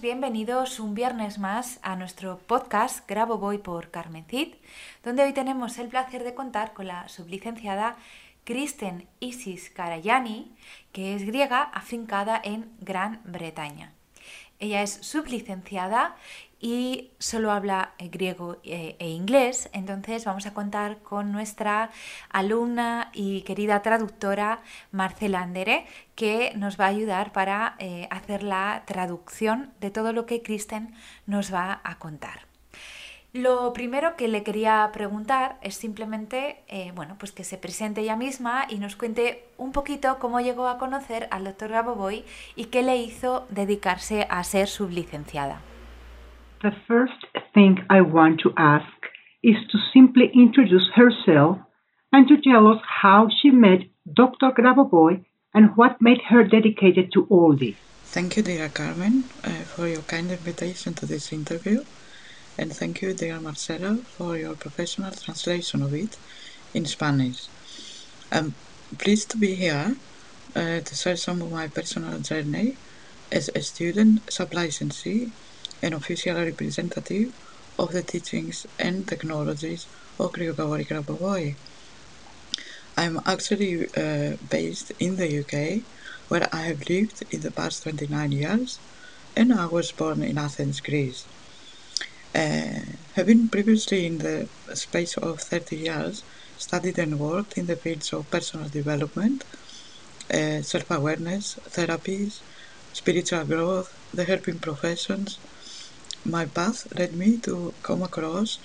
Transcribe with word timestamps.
Bienvenidos 0.00 0.78
un 0.78 0.94
viernes 0.94 1.38
más 1.38 1.78
a 1.82 1.96
nuestro 1.96 2.38
podcast 2.38 3.08
Grabo 3.08 3.38
Voy 3.38 3.58
por 3.58 3.90
Carmen 3.90 4.24
Cid, 4.28 4.54
donde 5.02 5.24
hoy 5.24 5.32
tenemos 5.32 5.78
el 5.78 5.88
placer 5.88 6.22
de 6.22 6.34
contar 6.34 6.74
con 6.74 6.86
la 6.86 7.08
sublicenciada 7.08 7.96
Kristen 8.44 9.08
Isis 9.20 9.70
Karayani, 9.70 10.54
que 10.92 11.14
es 11.14 11.24
griega 11.24 11.62
afincada 11.62 12.40
en 12.42 12.70
Gran 12.80 13.20
Bretaña. 13.24 13.95
Ella 14.58 14.82
es 14.82 14.98
sublicenciada 15.02 16.16
y 16.58 17.10
solo 17.18 17.52
habla 17.52 17.92
eh, 17.98 18.08
griego 18.08 18.56
eh, 18.64 18.96
e 18.98 19.10
inglés, 19.10 19.68
entonces 19.72 20.24
vamos 20.24 20.46
a 20.46 20.54
contar 20.54 20.98
con 21.02 21.30
nuestra 21.30 21.90
alumna 22.30 23.10
y 23.12 23.42
querida 23.42 23.82
traductora 23.82 24.60
Marcela 24.90 25.42
Andere, 25.42 25.86
que 26.14 26.52
nos 26.56 26.80
va 26.80 26.86
a 26.86 26.88
ayudar 26.88 27.32
para 27.32 27.76
eh, 27.78 28.08
hacer 28.10 28.42
la 28.42 28.84
traducción 28.86 29.72
de 29.80 29.90
todo 29.90 30.12
lo 30.12 30.24
que 30.24 30.42
Kristen 30.42 30.94
nos 31.26 31.52
va 31.52 31.80
a 31.84 31.98
contar. 31.98 32.55
Lo 33.36 33.74
primero 33.74 34.16
que 34.16 34.28
le 34.28 34.42
quería 34.42 34.88
preguntar 34.94 35.58
es 35.60 35.74
simplemente, 35.74 36.56
bueno, 36.94 37.16
pues 37.18 37.32
que 37.32 37.44
se 37.44 37.58
presente 37.58 38.00
ella 38.00 38.16
misma 38.16 38.64
y 38.70 38.78
nos 38.78 38.96
cuente 38.96 39.44
un 39.58 39.72
poquito 39.72 40.18
cómo 40.18 40.40
llegó 40.40 40.68
a 40.68 40.78
conocer 40.78 41.28
al 41.30 41.44
doctor 41.44 41.68
Gaboboy 41.68 42.24
y 42.54 42.66
qué 42.66 42.82
le 42.82 42.96
hizo 42.96 43.46
dedicarse 43.50 44.26
a 44.30 44.42
ser 44.42 44.68
sublicenciada. 44.68 45.60
The 46.62 46.72
first 46.88 47.22
thing 47.52 47.76
I 47.90 48.00
want 48.00 48.40
to 48.40 48.54
ask 48.56 48.86
is 49.42 49.56
to 49.70 49.78
simply 49.92 50.30
introduce 50.32 50.88
herself 50.96 51.58
and 52.12 52.26
to 52.28 52.36
tell 52.40 52.66
us 52.66 52.80
how 53.02 53.28
she 53.28 53.50
met 53.50 53.80
Dr. 54.06 54.54
Grabovoi 54.56 55.26
and 55.52 55.76
what 55.76 55.96
made 56.00 56.22
her 56.30 56.42
dedicated 56.42 57.10
to 57.12 57.26
all 57.28 57.54
this. 57.54 57.76
Thank 58.14 58.38
you, 58.38 58.42
dear 58.42 58.70
Carmen, 58.70 59.24
uh, 59.44 59.50
for 59.74 59.86
your 59.86 60.02
kind 60.02 60.30
invitation 60.30 60.94
to 60.94 61.04
this 61.04 61.32
interview. 61.34 61.84
And 62.58 62.72
thank 62.72 63.02
you, 63.02 63.12
dear 63.12 63.38
Marcelo, 63.38 63.96
for 64.16 64.38
your 64.38 64.54
professional 64.54 65.12
translation 65.12 65.82
of 65.82 65.92
it 65.92 66.16
in 66.72 66.86
Spanish. 66.86 67.48
I'm 68.32 68.54
pleased 68.98 69.30
to 69.32 69.36
be 69.36 69.54
here 69.54 69.96
uh, 70.54 70.80
to 70.80 70.94
share 70.94 71.16
some 71.16 71.42
of 71.42 71.52
my 71.52 71.68
personal 71.68 72.18
journey 72.20 72.76
as 73.30 73.50
a 73.54 73.60
student 73.60 74.32
sub-licensee 74.32 75.30
an 75.82 75.92
official 75.92 76.36
representative 76.36 77.32
of 77.78 77.92
the 77.92 78.02
teachings 78.02 78.66
and 78.78 79.06
technologies 79.06 79.86
of 80.18 80.32
Grigori 80.32 80.84
Grabovoi. 80.84 81.54
I'm 82.96 83.20
actually 83.26 83.86
uh, 83.94 84.36
based 84.48 84.92
in 84.98 85.16
the 85.16 85.40
UK, 85.40 85.82
where 86.28 86.48
I 86.52 86.62
have 86.62 86.88
lived 86.88 87.22
in 87.30 87.42
the 87.42 87.50
past 87.50 87.82
29 87.82 88.32
years, 88.32 88.78
and 89.36 89.52
I 89.52 89.66
was 89.66 89.92
born 89.92 90.22
in 90.22 90.38
Athens, 90.38 90.80
Greece. 90.80 91.26
Uh, 92.36 92.80
having 93.14 93.48
previously 93.48 94.04
in 94.04 94.18
the 94.18 94.46
space 94.74 95.16
of 95.16 95.40
30 95.40 95.74
years 95.74 96.22
studied 96.58 96.98
and 96.98 97.18
worked 97.18 97.56
in 97.56 97.64
the 97.64 97.76
fields 97.76 98.12
of 98.12 98.30
personal 98.30 98.68
development, 98.68 99.42
uh, 100.34 100.60
self-awareness, 100.60 101.58
therapies, 101.70 102.40
spiritual 102.92 103.42
growth, 103.44 103.88
the 104.12 104.24
helping 104.24 104.58
professions, 104.58 105.38
my 106.26 106.44
path 106.44 106.86
led 106.98 107.14
me 107.14 107.38
to 107.38 107.72
come 107.82 108.02
across 108.02 108.58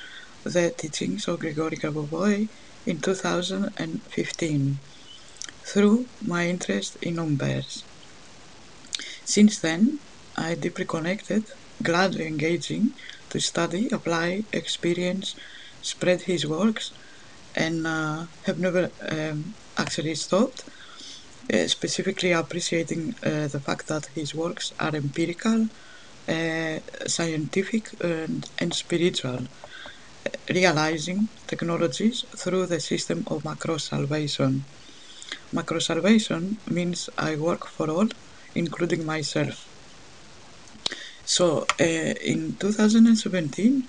the 0.43 0.71
teachings 0.71 1.29
of 1.29 1.39
Grigory 1.39 1.77
Grabovoi 1.77 2.49
in 2.85 2.99
2015 2.99 4.79
through 5.63 6.05
my 6.27 6.45
interest 6.45 6.97
in 7.01 7.15
numbers. 7.15 7.85
Since 9.23 9.59
then, 9.59 9.99
I 10.35 10.55
deeply 10.55 10.83
connected, 10.83 11.45
gladly 11.81 12.27
engaging 12.27 12.95
to 13.31 13.39
study, 13.39 13.89
apply, 13.91 14.43
experience, 14.53 15.35
spread 15.81 16.21
his 16.21 16.45
works, 16.47 16.91
and 17.55 17.85
uh, 17.87 18.25
have 18.45 18.59
never 18.59 18.91
um, 19.09 19.55
actually 19.77 20.15
stopped. 20.15 20.63
Uh, 21.51 21.67
specifically 21.67 22.31
appreciating 22.31 23.13
uh, 23.23 23.47
the 23.47 23.59
fact 23.59 23.87
that 23.87 24.05
his 24.15 24.33
works 24.33 24.71
are 24.79 24.95
empirical 24.95 25.65
uh, 26.29 26.77
scientific 27.07 27.87
and, 28.01 28.49
and 28.59 28.73
spiritual, 28.73 29.39
realizing 30.49 31.27
technologies 31.47 32.23
through 32.37 32.65
the 32.67 32.79
system 32.79 33.23
of 33.27 33.43
macro 33.43 33.77
salvation. 33.77 34.63
Macro 35.51 35.79
salvation 35.79 36.57
means 36.69 37.09
I 37.17 37.35
work 37.35 37.67
for 37.67 37.89
all, 37.89 38.07
including 38.55 39.05
myself. 39.05 39.70
So 41.25 41.65
uh, 41.79 42.13
in 42.23 42.55
2017, 42.57 43.83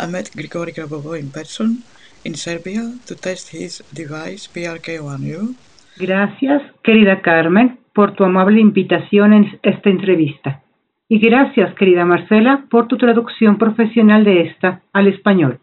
I 0.00 0.06
met 0.06 0.30
Grigori 0.34 0.72
Grabovoi 0.72 1.20
in 1.20 1.30
person 1.30 1.82
in 2.24 2.34
Serbia 2.34 2.92
to 3.06 3.14
test 3.14 3.52
his 3.52 3.82
device 3.92 4.48
PRK1U. 4.54 5.54
Gracias, 5.98 6.62
querida 6.82 7.20
Carmen, 7.20 7.78
por 7.92 8.12
tu 8.12 8.24
amable 8.24 8.60
invitación 8.60 9.32
en 9.32 9.58
esta 9.62 9.90
entrevista. 9.90 10.62
Y 11.08 11.18
gracias, 11.18 11.74
querida 11.74 12.04
Marcela, 12.04 12.64
por 12.70 12.86
tu 12.86 12.96
traducción 12.96 13.58
profesional 13.58 14.24
de 14.24 14.42
esta 14.42 14.82
al 14.92 15.08
español. 15.08 15.58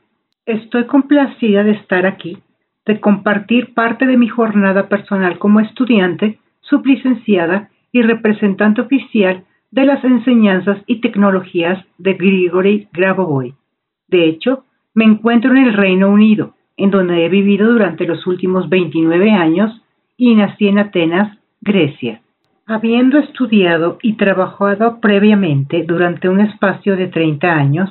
Estoy 0.45 0.85
complacida 0.85 1.63
de 1.63 1.71
estar 1.71 2.05
aquí, 2.05 2.39
de 2.85 2.99
compartir 2.99 3.73
parte 3.73 4.05
de 4.05 4.17
mi 4.17 4.27
jornada 4.27 4.89
personal 4.89 5.37
como 5.39 5.59
estudiante, 5.59 6.39
sublicenciada 6.61 7.69
y 7.91 8.01
representante 8.01 8.81
oficial 8.81 9.45
de 9.75 9.85
las 9.85 10.01
enseñanzas 10.05 10.77
y 10.87 11.01
tecnologías 11.01 11.85
de 11.97 12.13
Grigory 12.13 12.87
Grabovoi. 12.93 13.55
De 14.07 14.25
hecho, 14.25 14.63
me 14.93 15.03
encuentro 15.03 15.51
en 15.51 15.65
el 15.65 15.73
Reino 15.73 16.07
Unido, 16.09 16.53
en 16.77 16.91
donde 16.91 17.25
he 17.25 17.29
vivido 17.29 17.69
durante 17.69 18.05
los 18.05 18.25
últimos 18.25 18.69
29 18.69 19.31
años 19.31 19.81
y 20.15 20.33
nací 20.33 20.69
en 20.69 20.79
Atenas, 20.79 21.37
Grecia. 21.59 22.21
Habiendo 22.65 23.19
estudiado 23.19 23.97
y 24.01 24.13
trabajado 24.13 25.01
previamente 25.01 25.83
durante 25.85 26.29
un 26.29 26.39
espacio 26.39 26.95
de 26.95 27.07
30 27.07 27.53
años 27.53 27.89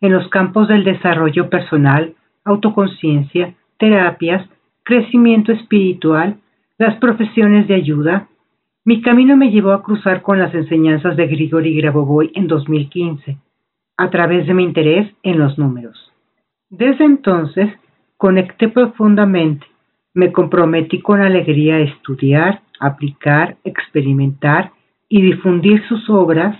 en 0.00 0.12
los 0.12 0.26
campos 0.30 0.66
del 0.66 0.82
desarrollo 0.82 1.48
personal, 1.48 2.14
autoconciencia, 2.44 3.54
terapias, 3.78 4.48
crecimiento 4.82 5.52
espiritual, 5.52 6.38
las 6.76 6.96
profesiones 6.96 7.68
de 7.68 7.74
ayuda, 7.74 8.26
mi 8.84 9.02
camino 9.02 9.36
me 9.36 9.50
llevó 9.50 9.72
a 9.72 9.82
cruzar 9.82 10.22
con 10.22 10.38
las 10.38 10.54
enseñanzas 10.54 11.14
de 11.16 11.26
Grigori 11.26 11.76
Grabovoi 11.76 12.30
en 12.34 12.46
2015, 12.46 13.36
a 13.98 14.10
través 14.10 14.46
de 14.46 14.54
mi 14.54 14.64
interés 14.64 15.12
en 15.22 15.38
los 15.38 15.58
números. 15.58 16.10
Desde 16.70 17.04
entonces, 17.04 17.68
conecté 18.16 18.68
profundamente, 18.68 19.66
me 20.14 20.32
comprometí 20.32 21.00
con 21.02 21.20
alegría 21.20 21.76
a 21.76 21.80
estudiar, 21.80 22.62
aplicar, 22.80 23.58
experimentar 23.64 24.72
y 25.10 25.20
difundir 25.20 25.86
sus 25.86 26.08
obras 26.08 26.56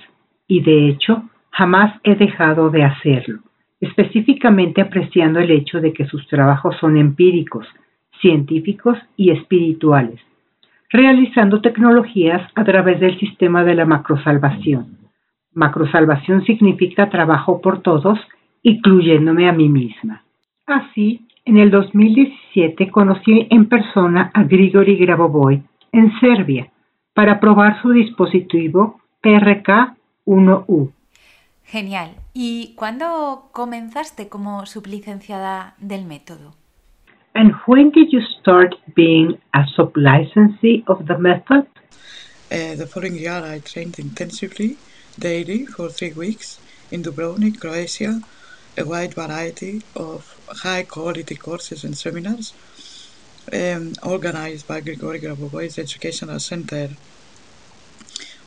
y 0.47 0.61
de 0.61 0.89
hecho 0.89 1.23
jamás 1.51 1.99
he 2.05 2.17
dejado 2.17 2.69
de 2.69 2.85
hacerlo, 2.85 3.41
específicamente 3.81 4.83
apreciando 4.83 5.41
el 5.41 5.51
hecho 5.51 5.81
de 5.81 5.95
que 5.95 6.05
sus 6.05 6.27
trabajos 6.29 6.77
son 6.81 6.99
empíricos, 6.99 7.67
científicos 8.21 8.99
y 9.17 9.31
espirituales, 9.31 10.21
realizando 10.91 11.61
tecnologías 11.61 12.43
a 12.55 12.65
través 12.65 13.01
del 13.01 13.19
sistema 13.19 13.65
de 13.65 13.75
la 13.75 13.87
macrosalvación. 13.87 14.99
Macrosalvación 15.53 16.45
significa 16.45 17.11
trabajo 17.11 17.61
por 17.61 17.81
todos, 17.83 18.19
incluyéndome 18.63 19.49
a 19.49 19.53
mí 19.53 19.69
misma. 19.69 20.23
Así, 20.67 21.27
en 21.45 21.57
el 21.57 21.71
2017 21.71 22.91
conocí 22.91 23.47
en 23.51 23.69
persona 23.69 24.31
a 24.35 24.45
Grigori 24.45 24.97
Grabovoi 24.97 25.63
en 25.93 26.13
Serbia 26.21 26.71
para 27.15 27.41
probar 27.41 27.81
su 27.83 27.91
dispositivo 27.91 29.01
PRK-1U. 29.23 30.93
Genial. 31.65 32.11
¿Y 32.35 32.75
cuándo 32.77 33.49
comenzaste 33.53 34.29
como 34.29 34.67
sublicenciada 34.67 35.75
del 35.79 36.05
método? 36.05 36.60
And 37.35 37.53
when 37.67 37.91
did 37.91 38.13
you 38.13 38.23
start 38.41 38.75
being 38.95 39.41
a 39.55 39.65
sub-licensee 39.77 40.85
of 40.89 41.07
the 41.07 41.17
method? 41.17 41.67
Uh, 42.51 42.75
the 42.75 42.89
following 42.91 43.15
year, 43.15 43.41
I 43.45 43.61
trained 43.61 43.99
intensively, 43.99 44.79
daily, 45.19 45.65
for 45.65 45.89
three 45.89 46.13
weeks 46.13 46.59
in 46.91 47.05
Dubrovnik, 47.05 47.61
Croatia, 47.61 48.23
a 48.77 48.85
wide 48.85 49.15
variety 49.15 49.83
of 49.95 50.41
high 50.49 50.83
quality 50.83 51.37
courses 51.37 51.85
and 51.85 51.97
seminars 51.97 52.53
um, 53.53 53.95
organized 54.03 54.67
by 54.67 54.81
Grigori 54.81 55.21
Grabovoi's 55.21 55.79
Educational 55.79 56.41
Center. 56.41 56.91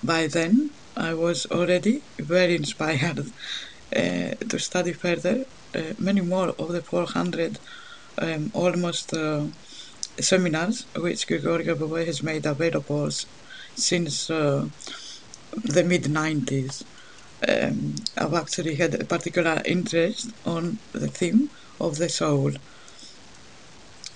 By 0.03 0.27
then, 0.27 0.71
I 0.97 1.13
was 1.13 1.45
already 1.45 2.01
very 2.17 2.55
inspired 2.55 3.19
uh, 3.95 4.31
to 4.49 4.59
study 4.59 4.91
further. 4.91 5.45
Uh, 5.73 5.93
many 5.97 6.21
more 6.21 6.49
of 6.49 6.69
the 6.73 6.81
400 6.81 7.59
um, 8.17 8.51
almost 8.53 9.13
uh, 9.13 9.45
seminars 10.19 10.85
which 10.95 11.27
Grigori 11.27 11.65
Grabovoi 11.65 12.05
has 12.05 12.21
made 12.23 12.45
available 12.45 13.09
since 13.75 14.29
uh, 14.29 14.67
the 15.63 15.83
mid 15.83 16.03
90s. 16.03 16.83
Um, 17.47 17.95
I've 18.17 18.33
actually 18.33 18.75
had 18.75 18.95
a 18.95 19.03
particular 19.03 19.61
interest 19.65 20.31
on 20.45 20.79
the 20.93 21.07
theme 21.07 21.49
of 21.79 21.97
the 21.97 22.09
soul. 22.09 22.51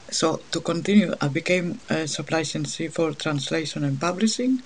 So 0.10 0.40
to 0.52 0.62
continue, 0.62 1.14
I 1.20 1.28
became 1.28 1.80
a 1.90 2.08
supply 2.08 2.40
licensee 2.40 2.88
for 2.88 3.12
translation 3.12 3.84
and 3.84 4.00
publishing, 4.00 4.62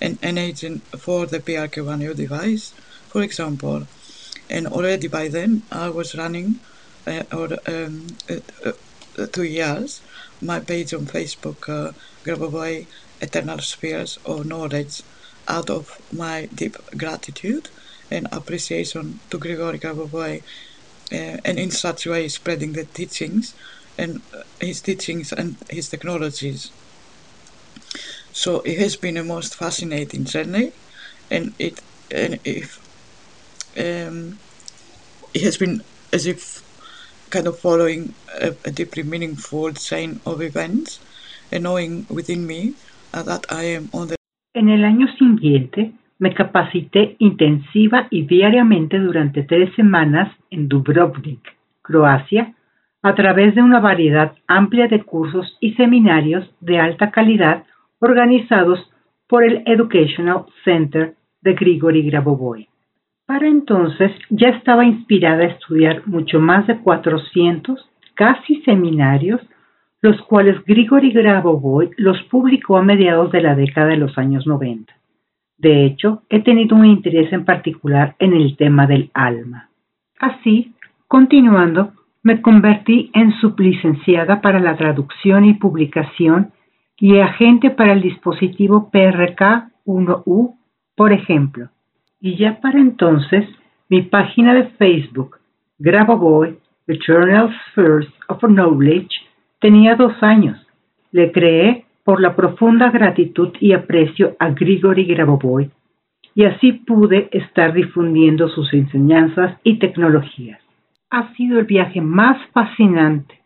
and 0.00 0.18
an 0.22 0.38
agent 0.38 0.82
for 0.98 1.26
the 1.26 1.40
PRK1U 1.40 2.14
device, 2.14 2.72
for 3.08 3.22
example. 3.22 3.86
And 4.48 4.66
already 4.68 5.08
by 5.08 5.28
then, 5.28 5.62
I 5.72 5.88
was 5.88 6.14
running, 6.14 6.60
or 7.06 7.48
um, 7.66 8.06
uh, 8.30 8.72
uh, 9.18 9.26
two 9.32 9.44
years, 9.44 10.02
my 10.40 10.60
page 10.60 10.92
on 10.94 11.06
Facebook, 11.06 11.68
uh, 11.68 11.92
Grabovoi 12.26 12.88
Eternal 13.20 13.58
Spheres 13.58 14.18
of 14.24 14.46
Knowledge, 14.46 15.02
out 15.48 15.70
of 15.70 15.88
my 16.12 16.48
deep 16.54 16.76
gratitude 16.96 17.68
and 18.10 18.26
appreciation 18.32 19.20
to 19.30 19.38
Grigori 19.38 19.78
Grabovoi, 19.78 20.42
uh, 21.12 21.36
and 21.44 21.58
in 21.58 21.70
such 21.70 22.06
way 22.06 22.28
spreading 22.28 22.72
the 22.72 22.86
teachings 22.86 23.54
and 23.98 24.22
uh, 24.32 24.42
his 24.60 24.80
teachings 24.82 25.32
and 25.32 25.58
his 25.70 25.88
technologies. 25.88 26.72
So 28.32 28.60
it 28.62 28.78
has 28.78 28.96
been 28.96 29.16
a 29.16 29.24
most 29.24 29.54
fascinating 29.54 30.24
journey, 30.24 30.72
and 31.30 31.54
it 31.58 31.80
and 32.10 32.40
if 32.44 32.80
um, 33.78 34.40
it 35.34 35.42
has 35.42 35.56
been 35.56 35.82
as 36.12 36.26
if 36.26 36.63
kind 37.34 37.48
of 37.48 37.58
following 37.58 38.14
a, 38.40 38.70
deeply 38.70 39.02
meaningful 39.02 39.72
chain 39.72 40.20
of 40.24 40.40
events, 40.40 41.00
and 41.50 41.64
knowing 41.64 42.06
within 42.08 42.46
me 42.46 42.74
uh, 43.12 43.22
that 43.24 43.44
I 43.50 43.64
am 43.76 43.90
on 43.92 44.08
the. 44.08 44.16
En 44.54 44.68
el 44.68 44.84
año 44.84 45.08
siguiente 45.18 45.92
me 46.20 46.32
capacité 46.32 47.16
intensiva 47.18 48.06
y 48.10 48.22
diariamente 48.26 49.00
durante 49.00 49.42
tres 49.42 49.74
semanas 49.74 50.32
en 50.50 50.68
Dubrovnik, 50.68 51.42
Croacia, 51.82 52.54
a 53.02 53.14
través 53.16 53.56
de 53.56 53.62
una 53.62 53.80
variedad 53.80 54.32
amplia 54.46 54.86
de 54.86 55.02
cursos 55.02 55.56
y 55.60 55.74
seminarios 55.74 56.48
de 56.60 56.78
alta 56.78 57.10
calidad 57.10 57.64
organizados 57.98 58.78
por 59.26 59.42
el 59.42 59.64
Educational 59.66 60.46
Center 60.64 61.16
de 61.42 61.54
Grigori 61.54 62.02
Grabovoi. 62.08 62.68
Para 63.26 63.48
entonces 63.48 64.12
ya 64.28 64.48
estaba 64.48 64.84
inspirada 64.84 65.44
a 65.44 65.48
estudiar 65.48 66.06
mucho 66.06 66.40
más 66.40 66.66
de 66.66 66.78
400, 66.78 67.88
casi 68.14 68.60
seminarios, 68.62 69.40
los 70.02 70.20
cuales 70.22 70.62
Grigori 70.66 71.10
Grabovoi 71.10 71.90
los 71.96 72.22
publicó 72.24 72.76
a 72.76 72.82
mediados 72.82 73.32
de 73.32 73.40
la 73.40 73.54
década 73.54 73.86
de 73.86 73.96
los 73.96 74.18
años 74.18 74.46
90. 74.46 74.92
De 75.56 75.86
hecho, 75.86 76.22
he 76.28 76.40
tenido 76.40 76.76
un 76.76 76.84
interés 76.84 77.32
en 77.32 77.46
particular 77.46 78.14
en 78.18 78.34
el 78.34 78.56
tema 78.58 78.86
del 78.86 79.10
alma. 79.14 79.70
Así, 80.18 80.74
continuando, 81.08 81.92
me 82.22 82.42
convertí 82.42 83.10
en 83.14 83.32
sublicenciada 83.40 84.42
para 84.42 84.60
la 84.60 84.76
traducción 84.76 85.46
y 85.46 85.54
publicación 85.54 86.52
y 86.98 87.18
agente 87.20 87.70
para 87.70 87.92
el 87.92 88.02
dispositivo 88.02 88.90
PRK-1U, 88.92 90.56
por 90.94 91.12
ejemplo. 91.12 91.70
Y 92.24 92.36
ya 92.36 92.58
para 92.62 92.80
entonces, 92.80 93.46
mi 93.90 94.00
página 94.00 94.54
de 94.54 94.64
Facebook, 94.78 95.36
Grabovoi, 95.78 96.56
The 96.86 96.98
Journal 97.06 97.54
First 97.74 98.14
of 98.28 98.38
Knowledge, 98.40 99.10
tenía 99.60 99.94
dos 99.94 100.14
años. 100.22 100.58
Le 101.12 101.32
creé 101.32 101.84
por 102.02 102.22
la 102.22 102.34
profunda 102.34 102.90
gratitud 102.90 103.50
y 103.60 103.74
aprecio 103.74 104.36
a 104.38 104.48
Grigori 104.48 105.04
Grabovoi, 105.04 105.70
y 106.34 106.44
así 106.44 106.72
pude 106.72 107.28
estar 107.30 107.74
difundiendo 107.74 108.48
sus 108.48 108.72
enseñanzas 108.72 109.58
y 109.62 109.78
tecnologías. 109.78 110.62
Ha 111.10 111.34
sido 111.34 111.58
el 111.58 111.66
viaje 111.66 112.00
más 112.00 112.38
fascinante. 112.54 113.38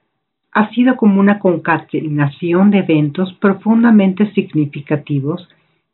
Ha 0.52 0.70
sido 0.70 0.94
como 0.94 1.18
una 1.18 1.40
concatenación 1.40 2.70
de 2.70 2.78
eventos 2.78 3.32
profundamente 3.40 4.32
significativos 4.34 5.48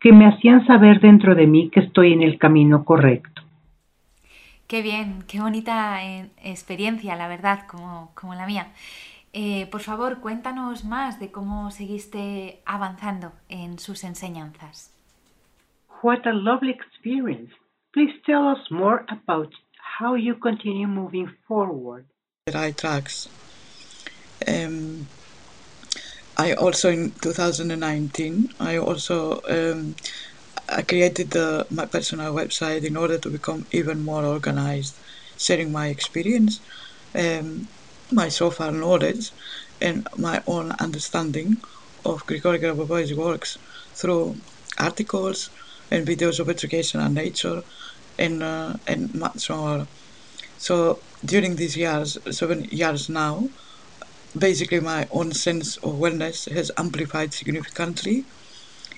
que 0.04 0.12
me 0.12 0.26
hacían 0.26 0.66
saber 0.66 1.00
dentro 1.00 1.34
de 1.34 1.46
mí 1.46 1.70
que 1.70 1.80
estoy 1.80 2.12
en 2.12 2.20
el 2.20 2.38
camino 2.38 2.84
correcto. 2.84 3.40
Qué 4.66 4.82
bien, 4.82 5.24
qué 5.26 5.40
bonita 5.40 6.04
eh, 6.04 6.28
experiencia, 6.42 7.16
la 7.16 7.26
verdad, 7.26 7.66
como, 7.66 8.12
como 8.14 8.34
la 8.34 8.44
mía. 8.44 8.66
Eh, 9.32 9.66
por 9.70 9.80
favor, 9.80 10.20
cuéntanos 10.20 10.84
más 10.84 11.18
de 11.20 11.32
cómo 11.32 11.70
seguiste 11.70 12.60
avanzando 12.66 13.32
en 13.48 13.78
sus 13.78 14.04
enseñanzas. 14.04 14.92
What 16.02 16.26
a 16.26 16.34
lovely 16.34 16.72
experience. 16.72 17.54
Please 17.94 18.12
tell 18.26 18.46
us 18.46 18.70
more 18.70 19.06
about 19.08 19.54
how 19.98 20.16
you 20.16 20.38
continue 20.38 20.86
moving 20.86 21.34
forward. 21.48 22.04
Right 22.52 22.76
tracks. 22.76 23.30
Um, 24.46 25.06
I 26.36 26.52
also 26.54 26.90
in 26.90 27.14
2019 27.20 28.48
I 28.60 28.76
also 28.78 29.40
um, 29.48 29.96
I 30.68 30.82
created 30.82 31.30
the, 31.30 31.66
my 31.70 31.86
personal 31.86 32.34
website 32.34 32.84
in 32.84 32.96
order 32.96 33.18
to 33.18 33.30
become 33.30 33.66
even 33.72 34.04
more 34.04 34.24
organized, 34.24 34.98
sharing 35.36 35.72
my 35.72 35.88
experience. 35.88 36.60
Um, 37.14 37.68
my 38.12 38.28
so 38.28 38.50
far 38.50 38.72
knowledge 38.72 39.32
and 39.80 40.06
my 40.16 40.42
own 40.46 40.72
understanding 40.80 41.62
of 42.04 42.26
Grigori 42.26 42.58
Grabovoi's 42.60 43.14
works 43.14 43.58
through 43.94 44.40
articles 44.78 45.50
and 45.90 46.06
videos 46.06 46.40
of 46.40 46.48
educational 46.48 47.10
nature 47.10 47.62
and 48.18 48.42
uh, 48.42 48.74
and 48.86 49.14
much 49.14 49.50
more. 49.50 49.88
So 50.56 51.04
during 51.24 51.56
these 51.56 51.76
years, 51.76 52.18
seven 52.30 52.64
years 52.64 53.08
now, 53.08 53.50
basically 54.36 54.80
my 54.80 55.08
own 55.10 55.32
sense 55.32 55.76
of 55.78 55.94
wellness 55.94 56.50
has 56.52 56.70
amplified 56.76 57.32
significantly 57.34 58.24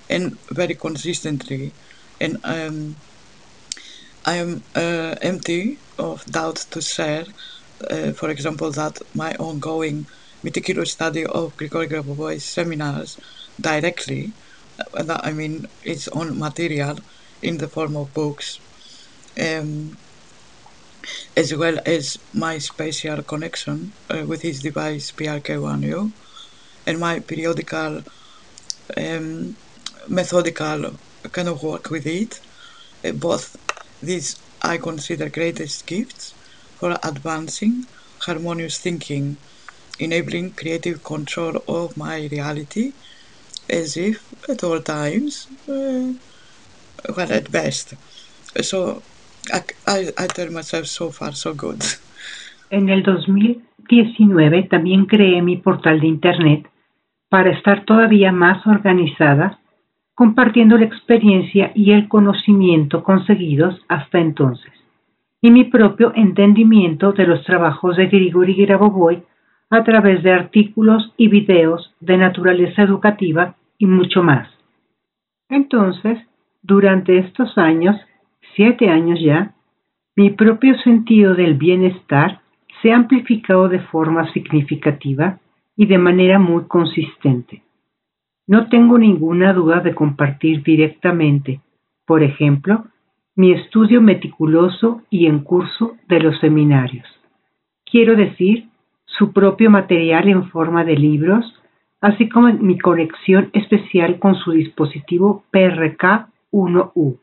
and 0.08 0.38
very 0.50 0.74
consistently, 0.74 1.72
and 2.20 2.38
um, 2.44 2.96
I 4.24 4.36
am 4.36 4.62
uh, 4.74 5.14
empty 5.20 5.78
of 5.98 6.24
doubt 6.26 6.56
to 6.70 6.80
share 6.80 7.26
uh, 7.90 8.12
for 8.12 8.30
example, 8.30 8.70
that 8.72 9.00
my 9.14 9.34
ongoing 9.34 10.06
meticulous 10.42 10.92
study 10.92 11.24
of 11.26 11.56
Grigori 11.56 11.88
Grabovoi's 11.88 12.44
seminars 12.44 13.18
directly, 13.60 14.32
uh, 14.94 15.02
that 15.02 15.24
I 15.24 15.32
mean 15.32 15.66
its 15.82 16.08
own 16.08 16.38
material 16.38 16.98
in 17.42 17.58
the 17.58 17.68
form 17.68 17.96
of 17.96 18.14
books, 18.14 18.60
um, 19.40 19.96
as 21.36 21.54
well 21.54 21.78
as 21.86 22.18
my 22.32 22.58
special 22.58 23.22
connection 23.22 23.92
uh, 24.10 24.24
with 24.26 24.42
his 24.42 24.60
device 24.62 25.12
PRK1U, 25.12 26.12
and 26.86 26.98
my 26.98 27.20
periodical, 27.20 28.02
um, 28.96 29.56
methodical 30.08 30.92
kind 31.32 31.48
of 31.48 31.62
work 31.62 31.90
with 31.90 32.06
it. 32.06 32.40
Uh, 33.04 33.12
both 33.12 33.56
these 34.02 34.40
I 34.62 34.78
consider 34.78 35.28
greatest 35.28 35.86
gifts 35.86 36.34
for 36.78 36.96
advancing 37.02 37.86
harmonious 38.20 38.78
thinking, 38.78 39.36
enabling 39.98 40.52
creative 40.52 41.02
control 41.04 41.62
of 41.68 41.96
my 41.96 42.28
reality 42.30 42.92
as 43.68 43.96
if 43.96 44.32
at 44.48 44.62
all 44.64 44.80
times, 44.80 45.48
uh, 45.68 46.12
well, 47.16 47.32
at 47.32 47.50
best. 47.50 47.94
So 48.62 49.02
En 52.70 52.88
el 52.88 53.02
2000 53.02 53.66
2019 53.88 54.64
también 54.64 55.06
creé 55.06 55.42
mi 55.42 55.56
portal 55.56 56.00
de 56.00 56.06
Internet 56.06 56.68
para 57.28 57.50
estar 57.50 57.84
todavía 57.84 58.32
más 58.32 58.66
organizada, 58.66 59.58
compartiendo 60.14 60.78
la 60.78 60.86
experiencia 60.86 61.72
y 61.74 61.92
el 61.92 62.08
conocimiento 62.08 63.02
conseguidos 63.02 63.80
hasta 63.88 64.18
entonces, 64.18 64.72
y 65.40 65.50
mi 65.50 65.64
propio 65.64 66.12
entendimiento 66.14 67.12
de 67.12 67.26
los 67.26 67.44
trabajos 67.44 67.96
de 67.96 68.06
Grigori 68.06 68.54
Grabovoi 68.54 69.22
a 69.70 69.84
través 69.84 70.22
de 70.22 70.32
artículos 70.32 71.12
y 71.16 71.28
videos 71.28 71.92
de 72.00 72.16
naturaleza 72.16 72.82
educativa 72.82 73.56
y 73.78 73.86
mucho 73.86 74.22
más. 74.22 74.48
Entonces, 75.48 76.18
durante 76.62 77.18
estos 77.18 77.58
años, 77.58 77.96
siete 78.54 78.88
años 78.88 79.20
ya, 79.20 79.54
mi 80.14 80.30
propio 80.30 80.78
sentido 80.78 81.34
del 81.34 81.54
bienestar 81.54 82.40
se 82.80 82.92
ha 82.92 82.96
amplificado 82.96 83.68
de 83.68 83.80
forma 83.80 84.32
significativa 84.32 85.38
y 85.76 85.86
de 85.86 85.98
manera 85.98 86.38
muy 86.38 86.64
consistente. 86.64 87.62
No 88.46 88.68
tengo 88.68 88.96
ninguna 88.96 89.52
duda 89.52 89.80
de 89.80 89.94
compartir 89.94 90.62
directamente, 90.62 91.60
por 92.06 92.22
ejemplo, 92.22 92.86
mi 93.34 93.52
estudio 93.52 94.00
meticuloso 94.00 95.02
y 95.10 95.26
en 95.26 95.40
curso 95.40 95.96
de 96.08 96.20
los 96.20 96.38
seminarios. 96.40 97.06
Quiero 97.84 98.16
decir, 98.16 98.68
su 99.04 99.32
propio 99.32 99.70
material 99.70 100.28
en 100.28 100.48
forma 100.48 100.84
de 100.84 100.96
libros, 100.96 101.44
así 102.00 102.28
como 102.28 102.52
mi 102.54 102.78
conexión 102.78 103.50
especial 103.52 104.18
con 104.18 104.34
su 104.36 104.52
dispositivo 104.52 105.44
PRK-1U 105.52 107.18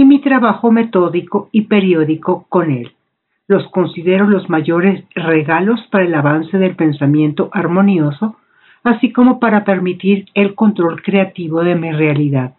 y 0.00 0.06
mi 0.06 0.18
trabajo 0.18 0.72
metódico 0.72 1.50
y 1.52 1.66
periódico 1.66 2.46
con 2.48 2.70
él. 2.70 2.92
Los 3.46 3.68
considero 3.68 4.26
los 4.26 4.48
mayores 4.48 5.04
regalos 5.14 5.78
para 5.90 6.04
el 6.04 6.14
avance 6.14 6.56
del 6.56 6.74
pensamiento 6.74 7.50
armonioso, 7.52 8.36
así 8.82 9.12
como 9.12 9.38
para 9.38 9.62
permitir 9.62 10.24
el 10.32 10.54
control 10.54 11.02
creativo 11.02 11.62
de 11.62 11.74
mi 11.74 11.92
realidad. 11.92 12.54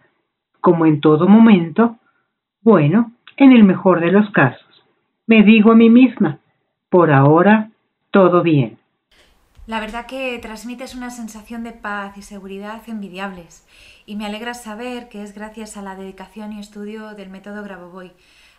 Como 0.60 0.86
en 0.86 1.00
todo 1.00 1.26
momento, 1.26 1.96
bueno, 2.62 3.10
en 3.36 3.50
el 3.50 3.64
mejor 3.64 3.98
de 3.98 4.12
los 4.12 4.30
casos, 4.30 4.84
me 5.26 5.42
digo 5.42 5.72
a 5.72 5.74
mí 5.74 5.90
misma, 5.90 6.38
por 6.90 7.10
ahora 7.10 7.70
todo 8.12 8.44
bien. 8.44 8.78
La 9.68 9.78
verdad 9.78 10.06
que 10.06 10.36
transmites 10.40 10.96
una 10.96 11.10
sensación 11.10 11.62
de 11.62 11.70
paz 11.70 12.18
y 12.18 12.22
seguridad 12.22 12.82
envidiables 12.88 13.64
y 14.06 14.16
me 14.16 14.26
alegra 14.26 14.54
saber 14.54 15.08
que 15.08 15.22
es 15.22 15.36
gracias 15.36 15.76
a 15.76 15.82
la 15.82 15.94
dedicación 15.94 16.52
y 16.52 16.58
estudio 16.58 17.14
del 17.14 17.30
método 17.30 17.62
Grabovoi. 17.62 18.10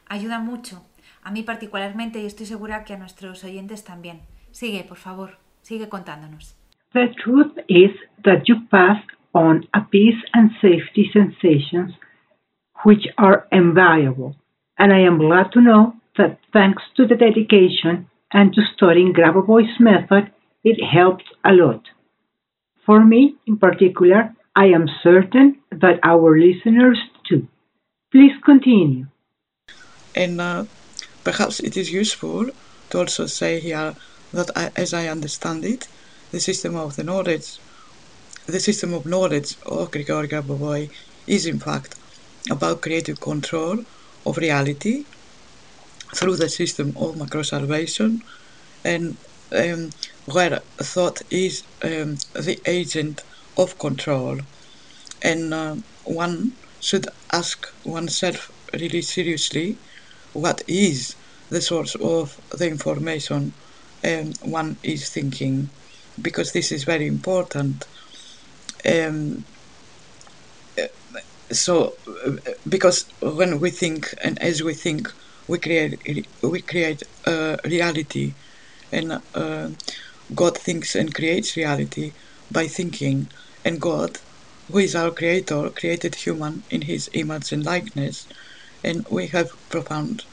Ayuda 0.07 0.39
mucho, 0.39 0.81
a 1.21 1.29
mí 1.29 1.43
particularmente 1.43 2.21
y 2.21 2.25
estoy 2.25 2.45
segura 2.45 2.85
que 2.85 2.93
a 2.93 2.97
nuestros 2.97 3.43
oyentes 3.43 3.83
también. 3.83 4.21
Sigue, 4.51 4.85
por 4.85 4.95
favor, 4.95 5.31
sigue 5.61 5.89
contándonos. 5.89 6.55
The 6.93 7.09
truth 7.21 7.51
is 7.67 7.91
that 8.23 8.43
you 8.47 8.65
pass 8.69 9.03
on 9.33 9.67
a 9.73 9.81
peace 9.89 10.21
and 10.31 10.51
safety 10.61 11.11
sensations 11.11 11.91
which 12.85 13.05
are 13.17 13.45
invaluable, 13.51 14.35
and 14.77 14.93
I 14.93 15.05
am 15.05 15.17
glad 15.17 15.51
to 15.51 15.59
know 15.59 15.95
that 16.15 16.39
thanks 16.53 16.83
to 16.95 17.05
the 17.05 17.15
dedication 17.15 18.07
and 18.31 18.53
to 18.53 18.61
studying 18.75 19.13
Grabovoi's 19.13 19.79
method, 19.79 20.31
it 20.63 20.83
helps 20.83 21.25
a 21.43 21.51
lot. 21.51 21.81
For 22.85 23.03
me, 23.03 23.35
in 23.47 23.57
particular, 23.57 24.35
I 24.55 24.65
am 24.65 24.87
certain 25.01 25.59
that 25.71 25.99
our 26.03 26.37
listeners 26.37 26.99
too. 27.27 27.47
Please 28.11 28.33
continue. 28.45 29.07
And 30.15 30.39
uh, 30.39 30.65
perhaps 31.23 31.59
it 31.59 31.75
is 31.75 31.91
useful 31.91 32.49
to 32.89 32.99
also 32.99 33.25
say 33.25 33.59
here 33.59 33.95
that, 34.31 34.49
I, 34.55 34.71
as 34.75 34.93
I 34.93 35.07
understand 35.07 35.65
it, 35.65 35.87
the 36.31 36.39
system 36.39 36.75
of 36.75 36.95
the 36.95 37.03
knowledge, 37.03 37.57
the 38.45 38.59
system 38.59 38.93
of 38.93 39.05
knowledge 39.05 39.55
of 39.65 39.91
Grigori 39.91 40.27
Grabovoi 40.27 40.91
is 41.25 41.45
in 41.45 41.59
fact 41.59 41.95
about 42.51 42.81
creative 42.81 43.19
control 43.21 43.79
of 44.25 44.37
reality 44.37 45.05
through 46.13 46.35
the 46.35 46.49
system 46.49 46.93
of 46.97 47.17
macro-salvation 47.17 48.21
and 48.83 49.17
um, 49.51 49.89
where 50.25 50.61
thought 50.81 51.21
is 51.29 51.63
um, 51.83 52.15
the 52.33 52.61
agent 52.65 53.21
of 53.57 53.77
control. 53.77 54.39
And 55.21 55.53
uh, 55.53 55.75
one 56.03 56.57
should 56.79 57.07
ask 57.31 57.65
oneself 57.83 58.51
really 58.73 59.01
seriously 59.01 59.79
what 60.33 60.61
is 60.67 61.15
the 61.49 61.61
source 61.61 61.95
of 61.95 62.39
the 62.51 62.67
information 62.67 63.55
um, 64.05 64.33
one 64.41 64.79
is 64.83 65.09
thinking? 65.09 65.71
Because 66.21 66.51
this 66.51 66.71
is 66.71 66.83
very 66.83 67.07
important. 67.07 67.85
Um, 68.89 69.45
so 71.51 71.97
because 72.67 73.05
when 73.21 73.59
we 73.59 73.69
think 73.69 74.07
and 74.23 74.41
as 74.41 74.63
we 74.63 74.73
think 74.73 75.07
we 75.47 75.59
create 75.59 76.01
we 76.41 76.61
create 76.61 77.03
reality. 77.65 78.35
And 78.91 79.21
uh, 79.33 79.69
God 80.33 80.57
thinks 80.57 80.95
and 80.95 81.13
creates 81.13 81.57
reality 81.57 82.13
by 82.51 82.67
thinking 82.67 83.31
and 83.65 83.81
God 83.81 84.19
who 84.67 84.79
is 84.79 84.95
our 84.95 85.11
creator 85.11 85.69
created 85.71 86.15
human 86.15 86.63
in 86.69 86.83
his 86.83 87.09
image 87.13 87.51
and 87.51 87.65
likeness 87.65 88.27
and 88.83 89.05
we 89.11 89.27
have 89.27 89.49
profound 89.69 90.23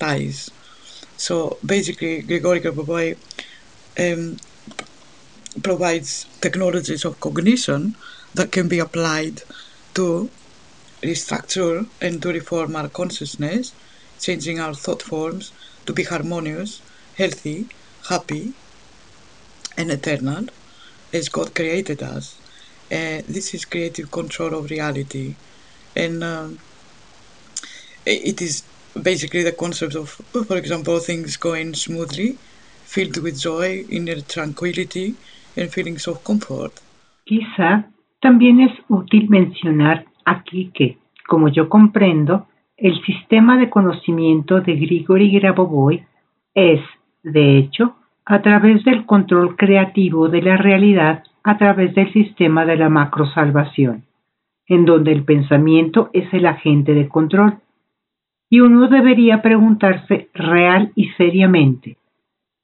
ties. 0.00 0.50
So 1.16 1.58
basically 1.64 2.22
Grigori 2.22 2.60
Grabovoi 2.60 3.16
um, 3.98 4.36
provides 5.62 6.26
technologies 6.40 7.04
of 7.04 7.20
cognition 7.20 7.94
that 8.34 8.52
can 8.52 8.68
be 8.68 8.78
applied 8.78 9.40
to 9.94 10.32
restructure 11.04 11.86
and 12.00 12.22
to 12.22 12.30
reform 12.30 12.76
our 12.76 12.88
consciousness, 12.88 13.74
changing 14.20 14.60
our 14.60 14.74
thought 14.74 15.02
forms 15.02 15.52
to 15.86 15.92
be 15.92 16.04
harmonious, 16.04 16.82
healthy, 17.16 17.70
happy, 18.08 18.54
and 19.76 19.90
eternal 19.90 20.46
as 21.12 21.28
God 21.28 21.54
created 21.54 22.02
us. 22.02 22.38
Uh, 22.90 23.22
this 23.28 23.54
is 23.54 23.64
creative 23.64 24.10
control 24.10 24.54
of 24.54 24.70
reality. 24.70 25.34
And 25.96 26.22
um, 26.22 26.58
it 28.06 28.40
is 28.42 28.64
basically 29.00 29.42
the 29.42 29.52
concept 29.52 29.94
of, 29.94 30.10
for 30.10 30.56
example, 30.56 30.98
things 30.98 31.36
going 31.36 31.74
smoothly, 31.74 32.38
filled 32.84 33.16
with 33.18 33.38
joy, 33.38 33.84
inner 33.88 34.20
tranquility, 34.20 35.14
and 35.56 35.72
feelings 35.72 36.06
of 36.06 36.22
comfort. 36.24 36.80
Quizá 37.24 37.90
también 38.20 38.60
es 38.60 38.72
útil 38.88 39.28
mencionar 39.28 40.06
aquí 40.24 40.70
que, 40.74 40.98
como 41.26 41.48
yo 41.48 41.68
comprendo, 41.68 42.46
el 42.76 43.00
sistema 43.04 43.58
de 43.58 43.70
conocimiento 43.70 44.60
de 44.60 44.74
Grigori 44.74 45.30
Grabovoi 45.30 46.04
es, 46.54 46.80
de 47.22 47.58
hecho, 47.58 47.96
a 48.24 48.42
través 48.42 48.84
del 48.84 49.04
control 49.04 49.56
creativo 49.56 50.28
de 50.28 50.42
la 50.42 50.56
realidad 50.56 51.24
a 51.44 51.58
través 51.58 51.94
del 51.94 52.12
sistema 52.12 52.64
de 52.64 52.76
la 52.76 52.88
macrosalvación, 52.88 54.04
en 54.66 54.84
donde 54.84 55.12
el 55.12 55.24
pensamiento 55.24 56.10
es 56.12 56.32
el 56.32 56.46
agente 56.46 56.94
de 56.94 57.08
control. 57.08 57.58
Y 58.48 58.60
uno 58.60 58.88
debería 58.88 59.42
preguntarse 59.42 60.28
real 60.34 60.92
y 60.94 61.08
seriamente, 61.10 61.96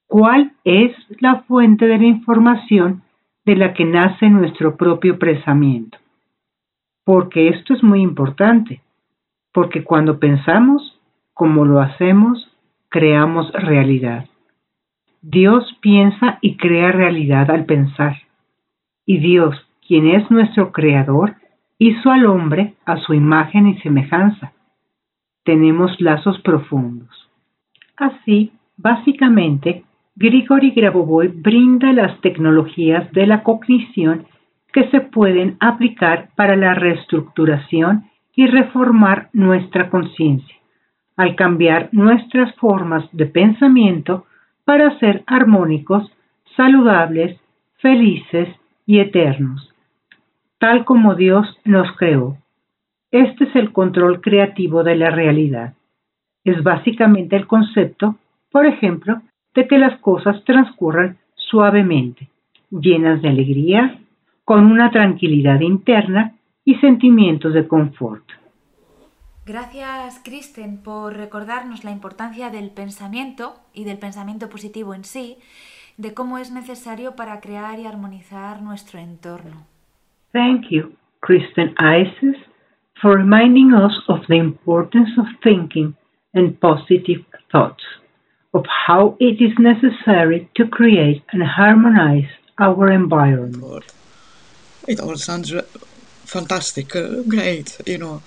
¿cuál 0.06 0.52
es 0.64 0.92
la 1.20 1.42
fuente 1.42 1.86
de 1.86 1.98
la 1.98 2.06
información 2.06 3.02
de 3.44 3.56
la 3.56 3.72
que 3.72 3.84
nace 3.84 4.28
nuestro 4.28 4.76
propio 4.76 5.18
pensamiento? 5.18 5.98
Porque 7.04 7.48
esto 7.48 7.74
es 7.74 7.82
muy 7.82 8.02
importante, 8.02 8.82
porque 9.52 9.82
cuando 9.82 10.18
pensamos, 10.18 11.00
como 11.32 11.64
lo 11.64 11.80
hacemos, 11.80 12.48
creamos 12.90 13.50
realidad. 13.52 14.26
Dios 15.30 15.76
piensa 15.82 16.38
y 16.40 16.56
crea 16.56 16.90
realidad 16.90 17.50
al 17.50 17.66
pensar. 17.66 18.16
Y 19.04 19.18
Dios, 19.18 19.54
quien 19.86 20.08
es 20.08 20.30
nuestro 20.30 20.72
creador, 20.72 21.34
hizo 21.76 22.10
al 22.10 22.24
hombre 22.24 22.76
a 22.86 22.96
su 22.96 23.12
imagen 23.12 23.66
y 23.66 23.78
semejanza. 23.80 24.54
Tenemos 25.44 26.00
lazos 26.00 26.40
profundos. 26.40 27.10
Así, 27.94 28.52
básicamente, 28.78 29.84
Grigori 30.16 30.70
Grabovoi 30.70 31.28
brinda 31.28 31.92
las 31.92 32.18
tecnologías 32.22 33.12
de 33.12 33.26
la 33.26 33.42
cognición 33.42 34.26
que 34.72 34.88
se 34.88 35.02
pueden 35.02 35.58
aplicar 35.60 36.30
para 36.36 36.56
la 36.56 36.72
reestructuración 36.72 38.04
y 38.34 38.46
reformar 38.46 39.28
nuestra 39.34 39.90
conciencia, 39.90 40.56
al 41.18 41.36
cambiar 41.36 41.90
nuestras 41.92 42.54
formas 42.54 43.04
de 43.12 43.26
pensamiento 43.26 44.24
para 44.68 44.98
ser 44.98 45.24
armónicos, 45.26 46.12
saludables, 46.54 47.40
felices 47.78 48.50
y 48.84 48.98
eternos, 49.00 49.72
tal 50.58 50.84
como 50.84 51.14
Dios 51.14 51.46
nos 51.64 51.90
creó. 51.96 52.36
Este 53.10 53.44
es 53.44 53.56
el 53.56 53.72
control 53.72 54.20
creativo 54.20 54.84
de 54.84 54.94
la 54.94 55.08
realidad. 55.08 55.72
Es 56.44 56.62
básicamente 56.62 57.34
el 57.34 57.46
concepto, 57.46 58.16
por 58.52 58.66
ejemplo, 58.66 59.22
de 59.54 59.66
que 59.66 59.78
las 59.78 59.98
cosas 60.00 60.44
transcurran 60.44 61.16
suavemente, 61.34 62.28
llenas 62.70 63.22
de 63.22 63.30
alegría, 63.30 63.98
con 64.44 64.70
una 64.70 64.90
tranquilidad 64.90 65.60
interna 65.60 66.34
y 66.66 66.74
sentimientos 66.74 67.54
de 67.54 67.66
confort. 67.66 68.24
Gracias, 69.48 70.20
Kristen, 70.22 70.76
por 70.76 71.16
recordarnos 71.16 71.82
la 71.82 71.90
importancia 71.90 72.50
del 72.50 72.68
pensamiento 72.68 73.56
y 73.72 73.84
del 73.84 73.96
pensamiento 73.96 74.50
positivo 74.50 74.92
en 74.92 75.04
sí, 75.04 75.38
de 75.96 76.12
cómo 76.12 76.36
es 76.36 76.50
necesario 76.50 77.16
para 77.16 77.40
crear 77.40 77.78
y 77.78 77.86
armonizar 77.86 78.60
nuestro 78.60 78.98
entorno. 78.98 79.66
Thank 80.34 80.66
you, 80.68 80.92
Kristen 81.20 81.74
Isis, 81.80 82.36
for 83.00 83.16
reminding 83.16 83.72
us 83.72 83.94
of 84.08 84.20
the 84.28 84.36
importance 84.36 85.08
of 85.18 85.24
thinking 85.42 85.96
and 86.34 86.60
positive 86.60 87.24
thoughts, 87.50 87.82
of 88.52 88.66
how 88.86 89.16
it 89.18 89.40
is 89.40 89.58
necessary 89.58 90.50
to 90.56 90.68
create 90.68 91.22
and 91.32 91.42
harmonize 91.42 92.28
our 92.58 92.92
environment. 92.92 93.86
It 94.86 95.00
all 95.00 95.16
sounds 95.16 95.54
fantastic, 96.26 96.94
uh, 96.94 97.22
great, 97.26 97.78
you 97.86 97.96
know, 97.96 98.20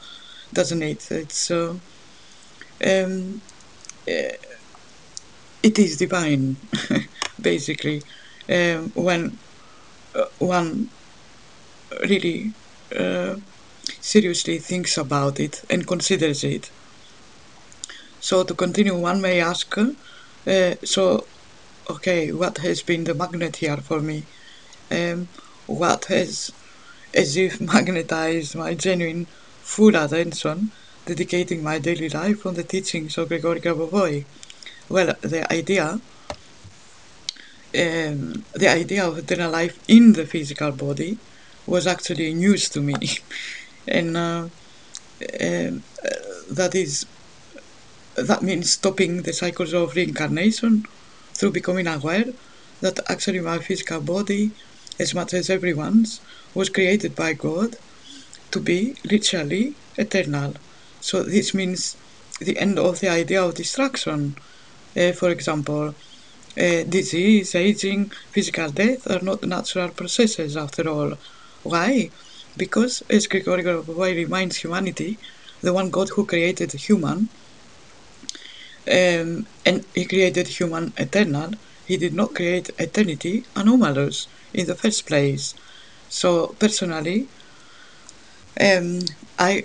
doesn't 0.54 0.82
it? 0.82 1.12
It's 1.12 1.52
uh, 1.52 1.76
um, 2.86 3.42
uh, 4.08 4.36
it 5.64 5.80
is 5.80 5.98
divine, 5.98 6.58
basically, 7.42 8.02
um, 8.50 8.90
when 8.96 9.38
uh, 10.16 10.26
one 10.40 10.90
really 12.02 12.52
uh, 12.98 13.36
seriously 14.00 14.58
thinks 14.58 14.98
about 14.98 15.40
it 15.40 15.64
and 15.70 15.86
considers 15.88 16.44
it. 16.44 16.72
So 18.20 18.44
to 18.44 18.54
continue, 18.54 18.98
one 18.98 19.22
may 19.22 19.40
ask, 19.42 19.76
so, 20.84 21.28
okay, 21.90 22.32
what 22.32 22.58
has 22.60 22.82
been 22.82 23.04
the 23.04 23.14
magnet 23.14 23.58
here 23.58 23.78
for 23.78 24.00
me? 24.00 24.24
Um, 24.90 25.28
what 25.68 26.06
has, 26.06 26.52
as 27.14 27.38
if 27.38 27.62
magnetized 27.74 28.56
my 28.56 28.74
genuine 28.74 29.28
full 29.72 29.96
attention, 29.96 30.70
dedicating 31.06 31.64
my 31.64 31.80
daily 31.80 32.10
life 32.10 32.46
on 32.46 32.56
the 32.56 32.64
teachings 32.64 33.18
of 33.18 33.30
Gregory 33.30 33.62
Grabovoi? 33.62 34.26
Well, 34.90 35.16
the 35.22 35.50
idea, 35.50 35.88
um, 37.84 38.44
the 38.64 38.68
idea 38.68 39.08
of 39.08 39.18
eternal 39.18 39.50
life 39.50 39.80
in 39.88 40.12
the 40.12 40.26
physical 40.26 40.72
body 40.74 41.18
was 41.66 41.88
actually 41.88 42.34
news 42.34 42.68
to 42.68 42.82
me. 42.82 42.96
and 43.88 44.18
uh, 44.18 44.50
uh, 45.40 45.72
that 46.60 46.76
is 46.76 47.06
that 48.16 48.42
means 48.42 48.72
stopping 48.72 49.22
the 49.22 49.32
cycles 49.32 49.74
of 49.74 49.96
reincarnation 49.96 50.86
through 51.34 51.52
becoming 51.52 51.88
aware 51.88 52.26
that 52.82 53.00
actually 53.10 53.40
my 53.40 53.60
physical 53.60 54.02
body, 54.02 54.52
as 55.00 55.16
much 55.16 55.34
as 55.34 55.50
everyone's, 55.50 56.20
was 56.54 56.68
created 56.68 57.16
by 57.16 57.32
God 57.32 57.78
to 58.52 58.60
be 58.60 58.96
literally 59.04 59.74
eternal. 59.98 60.54
So 61.00 61.24
this 61.24 61.54
means 61.54 61.98
the 62.40 62.58
end 62.58 62.80
of 62.80 63.00
the 63.00 63.10
idea 63.10 63.44
of 63.44 63.56
destruction. 63.56 64.36
Uh, 64.96 65.12
for 65.14 65.30
example, 65.30 65.96
uh, 66.58 66.84
disease, 66.84 67.56
aging, 67.56 68.10
physical 68.32 68.70
death 68.70 69.10
are 69.10 69.22
not 69.22 69.44
natural 69.44 69.90
processes 69.90 70.58
after 70.58 70.88
all. 70.90 71.14
Why? 71.64 72.10
Because, 72.58 73.04
as 73.10 73.28
Gregory 73.28 73.64
Grabovoi 73.64 74.16
reminds 74.16 74.58
humanity, 74.58 75.18
the 75.62 75.74
one 75.74 75.90
God 75.90 76.10
who 76.10 76.26
created 76.26 76.74
human, 76.74 77.30
um, 78.88 79.46
and 79.66 79.86
he 79.96 80.06
created 80.06 80.48
human 80.48 80.92
eternal, 80.98 81.52
he 81.86 81.98
did 81.98 82.14
not 82.14 82.36
create 82.36 82.70
eternity 82.80 83.46
anomalous 83.56 84.28
in 84.54 84.68
the 84.68 84.76
first 84.76 85.06
place. 85.06 85.56
So, 86.10 86.56
personally, 86.60 87.28
um, 88.60 89.00
I 89.38 89.64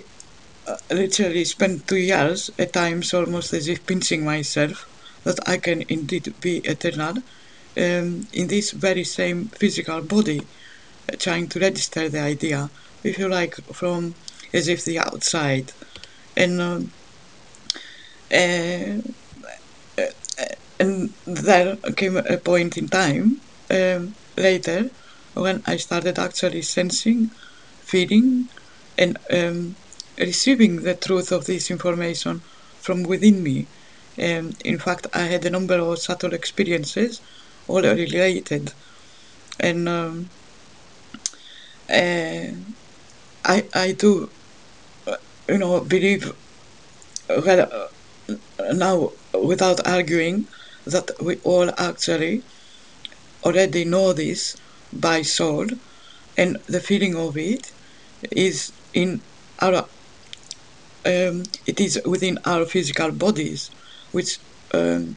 uh, 0.67 0.77
literally 0.91 1.45
spent 1.45 1.87
two 1.87 1.97
years 1.97 2.49
at 2.59 2.73
times 2.73 3.13
almost 3.13 3.53
as 3.53 3.67
if 3.67 3.85
pinching 3.85 4.25
myself 4.25 4.87
that 5.25 5.39
I 5.47 5.57
can 5.57 5.83
indeed 5.89 6.35
be 6.41 6.59
eternal 6.63 7.15
um, 7.77 8.27
in 8.33 8.47
this 8.47 8.71
very 8.71 9.03
same 9.03 9.49
physical 9.59 10.01
body 10.03 10.47
trying 11.19 11.49
to 11.49 11.59
register 11.59 12.09
the 12.09 12.19
idea, 12.21 12.71
if 13.03 13.17
you 13.17 13.29
like, 13.29 13.55
from 13.73 14.15
as 14.53 14.67
if 14.67 14.85
the 14.85 14.99
outside. 14.99 15.71
And 16.37 16.61
um, 16.61 16.93
uh, 18.31 19.01
and 20.79 21.15
there 21.25 21.77
came 21.95 22.17
a 22.17 22.37
point 22.37 22.77
in 22.77 22.87
time 22.87 23.41
um, 23.69 24.15
later 24.37 24.91
when 25.33 25.61
I 25.65 25.77
started 25.77 26.19
actually 26.19 26.61
sensing, 26.61 27.31
feeling, 27.81 28.49
and 28.97 29.17
um, 29.31 29.75
receiving 30.17 30.83
the 30.83 30.95
truth 30.95 31.31
of 31.31 31.45
this 31.45 31.69
information 31.71 32.41
from 32.79 33.03
within 33.03 33.43
me. 33.43 33.67
Um, 34.19 34.53
in 34.65 34.79
fact, 34.79 35.07
I 35.13 35.23
had 35.23 35.45
a 35.45 35.49
number 35.49 35.75
of 35.75 35.99
subtle 35.99 36.33
experiences, 36.33 37.21
all 37.67 37.81
related, 37.81 38.73
and 39.59 39.87
um, 39.87 40.29
uh, 41.89 42.47
I 43.45 43.63
I 43.73 43.91
do, 43.97 44.29
uh, 45.05 45.17
you 45.47 45.57
know, 45.57 45.81
believe 45.81 46.33
well 47.29 47.61
uh, 47.71 48.73
now 48.73 49.11
without 49.33 49.85
arguing 49.87 50.47
that 50.85 51.11
we 51.21 51.37
all 51.43 51.69
actually 51.77 52.43
already 53.43 53.85
know 53.85 54.13
this 54.13 54.57
by 54.91 55.21
soul, 55.21 55.67
and 56.37 56.57
the 56.67 56.79
feeling 56.79 57.15
of 57.15 57.37
it 57.37 57.71
is 58.31 58.71
in 58.93 59.21
our 59.59 59.85
um, 61.05 61.43
it 61.65 61.79
is 61.79 62.01
within 62.05 62.37
our 62.45 62.65
physical 62.65 63.11
bodies, 63.11 63.71
which 64.11 64.39
um, 64.73 65.15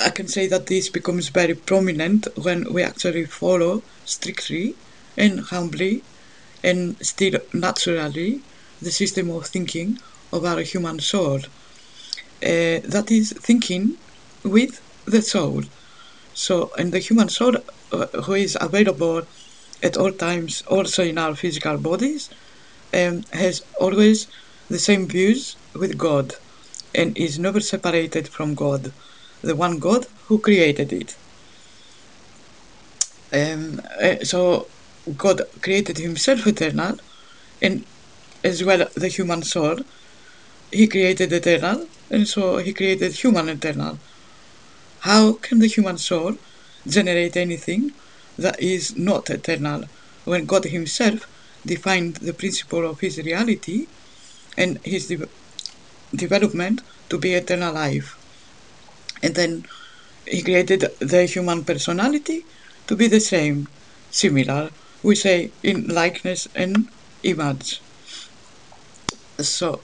I 0.00 0.10
can 0.10 0.28
say 0.28 0.46
that 0.46 0.66
this 0.66 0.88
becomes 0.88 1.28
very 1.28 1.54
prominent 1.54 2.28
when 2.36 2.72
we 2.72 2.82
actually 2.82 3.24
follow 3.24 3.82
strictly 4.04 4.76
and 5.16 5.40
humbly 5.40 6.04
and 6.62 6.96
still 7.04 7.40
naturally 7.52 8.40
the 8.80 8.92
system 8.92 9.30
of 9.30 9.46
thinking 9.46 9.98
of 10.32 10.44
our 10.44 10.60
human 10.60 11.00
soul. 11.00 11.40
Uh, 12.40 12.78
that 12.94 13.06
is 13.10 13.32
thinking 13.32 13.96
with 14.44 14.80
the 15.06 15.22
soul. 15.22 15.62
So, 16.32 16.70
and 16.78 16.92
the 16.92 17.00
human 17.00 17.28
soul, 17.28 17.56
uh, 17.90 18.06
who 18.24 18.34
is 18.34 18.56
available 18.60 19.26
at 19.82 19.96
all 19.96 20.12
times, 20.12 20.62
also 20.62 21.02
in 21.02 21.18
our 21.18 21.34
physical 21.34 21.76
bodies, 21.78 22.30
um, 22.94 23.22
has 23.32 23.62
always 23.80 24.26
the 24.68 24.78
same 24.78 25.06
views 25.06 25.56
with 25.74 25.96
God 25.96 26.34
and 26.94 27.16
is 27.16 27.38
never 27.38 27.60
separated 27.60 28.28
from 28.28 28.54
God 28.54 28.92
the 29.42 29.54
one 29.54 29.78
God 29.78 30.06
who 30.26 30.38
created 30.38 30.92
it. 30.92 31.14
Um, 33.32 33.80
uh, 34.02 34.24
so 34.24 34.66
God 35.16 35.42
created 35.62 35.98
himself 35.98 36.46
eternal, 36.46 36.96
and 37.62 37.84
as 38.42 38.64
well 38.64 38.86
the 38.96 39.08
human 39.08 39.42
soul. 39.42 39.78
He 40.70 40.86
created 40.86 41.32
eternal, 41.32 41.86
and 42.10 42.28
so 42.28 42.58
he 42.58 42.72
created 42.74 43.12
human 43.12 43.48
eternal. 43.48 43.98
How 45.00 45.34
can 45.34 45.60
the 45.60 45.66
human 45.66 45.98
soul 45.98 46.34
generate 46.86 47.36
anything 47.36 47.92
that 48.38 48.60
is 48.60 48.96
not 48.96 49.30
eternal 49.30 49.84
when 50.24 50.46
God 50.46 50.64
himself 50.64 51.26
defined 51.66 52.16
the 52.16 52.32
principle 52.32 52.88
of 52.88 53.00
his 53.00 53.18
reality 53.18 53.86
and 54.56 54.78
his 54.84 55.08
de- 55.08 55.28
development 56.14 56.80
to 57.10 57.18
be 57.18 57.34
eternal 57.34 57.74
life? 57.74 58.16
And 59.22 59.34
then 59.34 59.64
he 60.26 60.42
created 60.42 60.86
the 61.00 61.24
human 61.26 61.64
personality 61.64 62.44
to 62.86 62.96
be 62.96 63.08
the 63.08 63.20
same, 63.20 63.68
similar, 64.10 64.70
we 65.02 65.14
say 65.14 65.50
in 65.62 65.86
likeness 65.88 66.48
and 66.54 66.88
image. 67.22 67.80
So, 69.40 69.80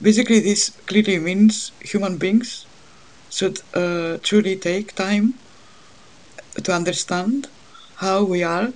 basically, 0.00 0.40
this 0.40 0.70
clearly 0.86 1.18
means 1.18 1.72
human 1.80 2.18
beings 2.18 2.66
should 3.30 3.58
uh, 3.74 4.18
truly 4.22 4.56
take 4.56 4.94
time 4.94 5.34
to 6.62 6.72
understand 6.72 7.48
how 7.96 8.24
we 8.24 8.42
are 8.42 8.72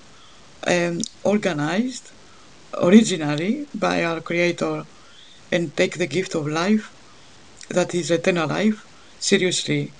um, 0.66 1.00
organized 1.24 2.10
originally 2.80 3.66
by 3.74 4.04
our 4.04 4.20
Creator 4.20 4.84
and 5.52 5.76
take 5.76 5.98
the 5.98 6.06
gift 6.06 6.34
of 6.34 6.46
life 6.46 6.92
that 7.68 7.94
is 7.94 8.10
eternal 8.10 8.48
life 8.48 8.86
seriously 9.18 9.92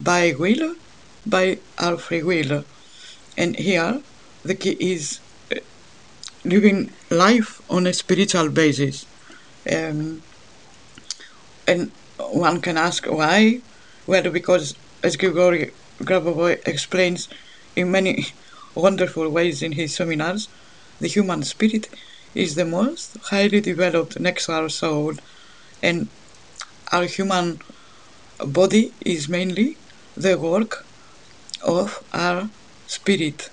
by 0.00 0.34
will, 0.38 0.74
by 1.26 1.58
our 1.78 1.96
free 1.96 2.22
will. 2.22 2.64
And 3.36 3.56
here 3.56 4.00
the 4.44 4.54
key 4.54 4.76
is 4.78 5.20
uh, 5.50 5.56
living 6.44 6.90
life 7.10 7.62
on 7.70 7.86
a 7.86 7.92
spiritual 7.92 8.48
basis. 8.48 9.06
Um, 9.70 10.22
and 11.66 11.90
one 12.18 12.60
can 12.60 12.76
ask 12.76 13.06
why? 13.06 13.60
Well, 14.06 14.30
because 14.30 14.74
as 15.02 15.16
Grigory 15.16 15.72
Grabovoi 16.00 16.58
explains 16.66 17.28
in 17.74 17.90
many 17.90 18.26
wonderful 18.74 19.28
ways 19.30 19.62
in 19.62 19.72
his 19.72 19.94
seminars, 19.94 20.48
the 21.00 21.08
human 21.08 21.42
spirit 21.42 21.88
is 22.34 22.54
the 22.54 22.64
most 22.64 23.16
highly 23.30 23.60
developed 23.60 24.18
next 24.20 24.46
to 24.46 24.52
our 24.52 24.68
soul, 24.68 25.14
and 25.82 26.08
our 26.92 27.04
human 27.04 27.60
body 28.38 28.92
is 29.00 29.28
mainly 29.28 29.78
the 30.16 30.38
work 30.38 30.86
of 31.62 32.02
our 32.12 32.50
spirit. 32.86 33.48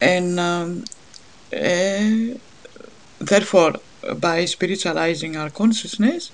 And 0.00 0.38
um, 0.38 0.84
uh, 1.52 2.38
therefore, 3.18 3.74
by 4.16 4.44
spiritualizing 4.44 5.36
our 5.36 5.50
consciousness, 5.50 6.30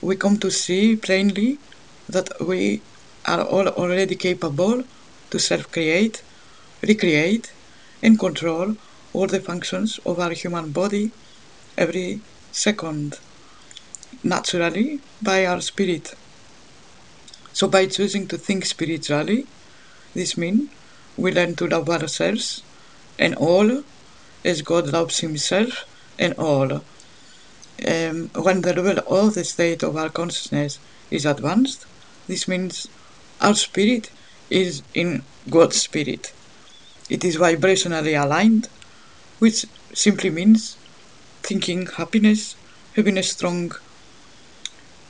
we 0.00 0.16
come 0.16 0.36
to 0.38 0.50
see 0.50 0.96
plainly 0.96 1.60
that 2.08 2.28
we 2.40 2.82
are 3.26 3.42
all 3.42 3.68
already 3.68 4.16
capable 4.16 4.84
to 5.30 5.38
self-create, 5.38 6.22
recreate, 6.82 7.52
and 8.02 8.18
control 8.18 8.76
all 9.12 9.26
the 9.26 9.40
functions 9.40 10.00
of 10.04 10.18
our 10.18 10.32
human 10.32 10.70
body 10.70 11.10
every 11.76 12.20
second, 12.50 13.18
naturally 14.22 15.00
by 15.22 15.46
our 15.46 15.60
spirit. 15.60 16.14
So 17.52 17.68
by 17.68 17.86
choosing 17.86 18.26
to 18.28 18.38
think 18.38 18.64
spiritually, 18.64 19.46
this 20.14 20.36
means 20.36 20.70
we 21.16 21.32
learn 21.32 21.54
to 21.56 21.66
love 21.66 21.88
ourselves 21.88 22.62
and 23.18 23.34
all 23.34 23.84
as 24.44 24.62
God 24.62 24.88
loves 24.88 25.20
himself 25.20 25.86
and 26.18 26.34
all. 26.34 26.82
Um, 27.86 28.30
when 28.34 28.62
the 28.62 28.74
level 28.74 28.98
of 29.08 29.34
the 29.34 29.44
state 29.44 29.82
of 29.82 29.96
our 29.96 30.08
consciousness 30.08 30.78
is 31.10 31.26
advanced, 31.26 31.86
this 32.26 32.46
means 32.48 32.88
our 33.42 33.54
spirit 33.54 34.10
is 34.50 34.82
in 34.94 35.22
God's 35.50 35.80
spirit. 35.80 36.32
It 37.10 37.24
is 37.24 37.36
vibrationally 37.36 38.14
aligned, 38.22 38.68
which 39.40 39.66
simply 39.92 40.30
means 40.30 40.76
thinking 41.42 41.86
happiness, 41.86 42.54
having 42.94 43.18
a 43.18 43.22
strong 43.22 43.72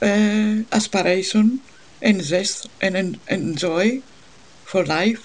uh, 0.01 0.64
aspiration 0.73 1.61
and 2.01 2.23
zest 2.23 2.68
and, 2.81 2.97
and, 2.97 3.21
and 3.29 3.59
joy 3.59 4.01
for 4.64 4.85
life, 4.85 5.23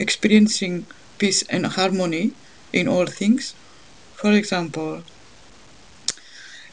experiencing 0.00 0.86
peace 1.18 1.42
and 1.50 1.66
harmony 1.66 2.32
in 2.72 2.88
all 2.88 3.06
things. 3.06 3.54
For 4.16 4.32
example, 4.32 5.02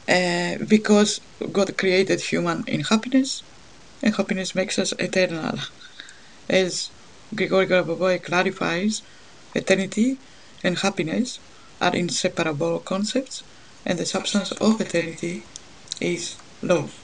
uh, 0.08 0.56
because 0.66 1.20
God 1.52 1.76
created 1.76 2.20
human 2.20 2.64
in 2.66 2.80
happiness, 2.80 3.42
and 4.02 4.14
happiness 4.14 4.54
makes 4.54 4.78
us 4.78 4.92
eternal. 4.98 5.58
As 6.48 6.90
Grigory 7.34 7.66
Grabovoi 7.66 8.22
clarifies, 8.22 9.02
eternity 9.54 10.18
and 10.64 10.78
happiness 10.78 11.38
are 11.80 11.94
inseparable 11.94 12.80
concepts, 12.80 13.42
and 13.86 13.98
the 13.98 14.06
substance 14.06 14.52
of 14.52 14.80
eternity 14.80 15.42
is 16.00 16.36
love. 16.62 16.94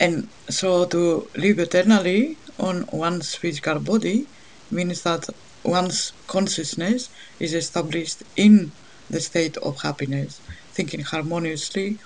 And 0.00 0.28
so 0.48 0.86
to 0.86 1.28
live 1.36 1.58
eternally 1.58 2.36
on 2.58 2.86
one's 2.92 3.34
physical 3.34 3.78
body 3.78 4.26
means 4.70 5.02
that 5.02 5.28
one's 5.62 6.12
consciousness 6.26 7.10
is 7.38 7.52
established 7.54 8.22
in 8.36 8.72
the 9.10 9.20
state 9.20 9.56
of 9.58 9.82
happiness, 9.82 10.40
thinking 10.72 11.00
harmoniously 11.00 11.98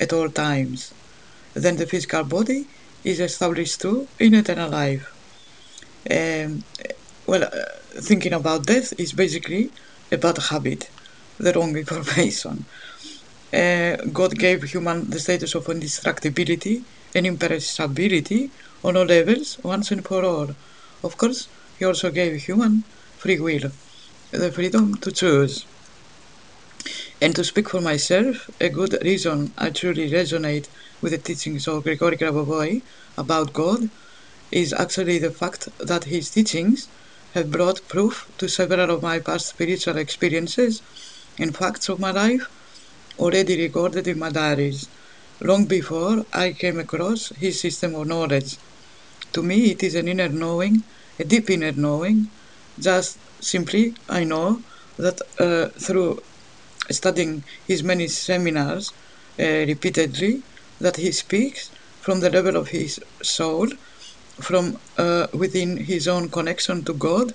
at 0.00 0.12
all 0.12 0.28
times. 0.28 0.92
Then 1.54 1.76
the 1.76 1.86
physical 1.86 2.24
body 2.24 2.66
is 3.06 3.20
established 3.20 3.80
too 3.80 4.06
in 4.18 4.34
eternal 4.34 4.70
life. 4.70 5.04
Um, 6.10 6.64
well, 7.26 7.44
uh, 7.44 7.50
thinking 8.08 8.32
about 8.32 8.66
death 8.66 8.92
is 8.98 9.12
basically 9.12 9.70
about 10.10 10.38
habit, 10.50 10.90
the 11.38 11.52
wrong 11.52 11.76
information. 11.76 12.64
Uh, 13.52 13.96
God 14.12 14.32
gave 14.36 14.64
human 14.64 15.08
the 15.08 15.20
status 15.20 15.54
of 15.54 15.68
indestructibility 15.68 16.82
and 17.14 17.26
imperishability 17.26 18.50
on 18.84 18.96
all 18.96 19.04
levels, 19.04 19.58
once 19.62 19.90
and 19.92 20.04
for 20.04 20.24
all. 20.24 20.48
Of 21.02 21.16
course, 21.16 21.48
He 21.78 21.84
also 21.84 22.10
gave 22.10 22.42
human 22.42 22.82
free 23.22 23.38
will, 23.38 23.70
the 24.32 24.50
freedom 24.50 24.94
to 24.96 25.12
choose. 25.12 25.64
And 27.20 27.34
to 27.36 27.44
speak 27.44 27.70
for 27.70 27.80
myself, 27.80 28.48
a 28.60 28.68
good 28.68 28.98
reason 29.02 29.54
I 29.56 29.70
truly 29.70 30.10
resonate 30.10 30.66
with 31.00 31.12
the 31.12 31.18
teachings 31.18 31.66
of 31.66 31.84
Grigory 31.84 32.16
Grabovoi 32.18 32.82
about 33.16 33.54
God 33.54 33.80
is 34.52 34.72
actually 34.74 35.18
the 35.18 35.30
fact 35.32 35.68
that 35.78 36.04
his 36.04 36.30
teachings 36.30 36.88
have 37.34 37.50
brought 37.50 37.88
proof 37.88 38.26
to 38.38 38.48
several 38.48 38.90
of 38.90 39.02
my 39.02 39.18
past 39.20 39.48
spiritual 39.48 39.96
experiences 39.96 40.82
and 41.38 41.56
facts 41.56 41.88
of 41.88 42.00
my 42.00 42.10
life 42.10 42.42
already 43.18 43.56
recorded 43.62 44.06
in 44.06 44.18
my 44.18 44.30
diaries, 44.30 44.90
long 45.40 45.66
before 45.66 46.24
I 46.34 46.52
came 46.52 46.78
across 46.78 47.32
his 47.36 47.60
system 47.60 47.94
of 47.94 48.06
knowledge. 48.06 48.58
To 49.32 49.42
me, 49.42 49.70
it 49.72 49.82
is 49.82 49.94
an 49.94 50.08
inner 50.08 50.28
knowing, 50.28 50.84
a 51.18 51.24
deep 51.24 51.48
inner 51.50 51.72
knowing, 51.72 52.30
just 52.78 53.18
simply 53.40 53.94
I 54.08 54.24
know 54.24 54.62
that 54.98 55.18
uh, 55.40 55.68
through 55.80 56.18
studying 56.90 57.44
his 57.66 57.82
many 57.82 58.08
seminars 58.08 58.92
uh, 59.38 59.44
repeatedly, 59.44 60.42
that 60.80 60.96
he 60.96 61.12
speaks 61.12 61.70
from 62.00 62.20
the 62.20 62.30
level 62.30 62.56
of 62.56 62.68
his 62.68 63.00
soul, 63.22 63.68
from 64.40 64.78
uh, 64.96 65.26
within 65.32 65.76
his 65.76 66.06
own 66.06 66.28
connection 66.30 66.84
to 66.84 66.94
God, 66.94 67.32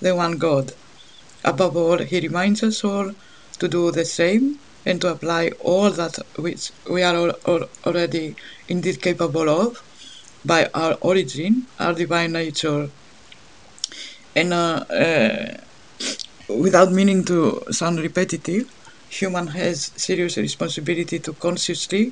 the 0.00 0.14
one 0.14 0.38
God. 0.38 0.72
Above 1.44 1.76
all, 1.76 1.98
he 1.98 2.20
reminds 2.20 2.62
us 2.62 2.84
all 2.84 3.12
to 3.58 3.68
do 3.68 3.90
the 3.90 4.04
same 4.04 4.58
and 4.84 5.00
to 5.00 5.08
apply 5.08 5.50
all 5.60 5.90
that 5.90 6.18
which 6.36 6.72
we 6.90 7.02
are 7.02 7.16
all, 7.16 7.30
all 7.46 7.64
already 7.86 8.36
indeed 8.68 9.00
capable 9.00 9.48
of 9.48 9.82
by 10.44 10.68
our 10.74 10.94
origin, 11.00 11.66
our 11.78 11.94
divine 11.94 12.32
nature. 12.32 12.90
And 14.34 14.52
uh, 14.52 14.84
uh, 14.90 15.56
without 16.48 16.92
meaning 16.92 17.24
to 17.26 17.62
sound 17.70 18.00
repetitive, 18.00 18.70
human 19.12 19.48
has 19.48 19.92
serious 19.94 20.38
responsibility 20.38 21.18
to 21.18 21.32
consciously 21.34 22.04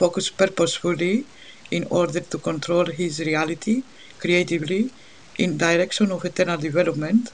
focus 0.00 0.30
purposefully 0.30 1.26
in 1.70 1.84
order 1.90 2.20
to 2.20 2.38
control 2.38 2.86
his 2.86 3.20
reality 3.20 3.82
creatively 4.18 4.90
in 5.38 5.58
direction 5.58 6.10
of 6.10 6.24
eternal 6.24 6.56
development 6.56 7.30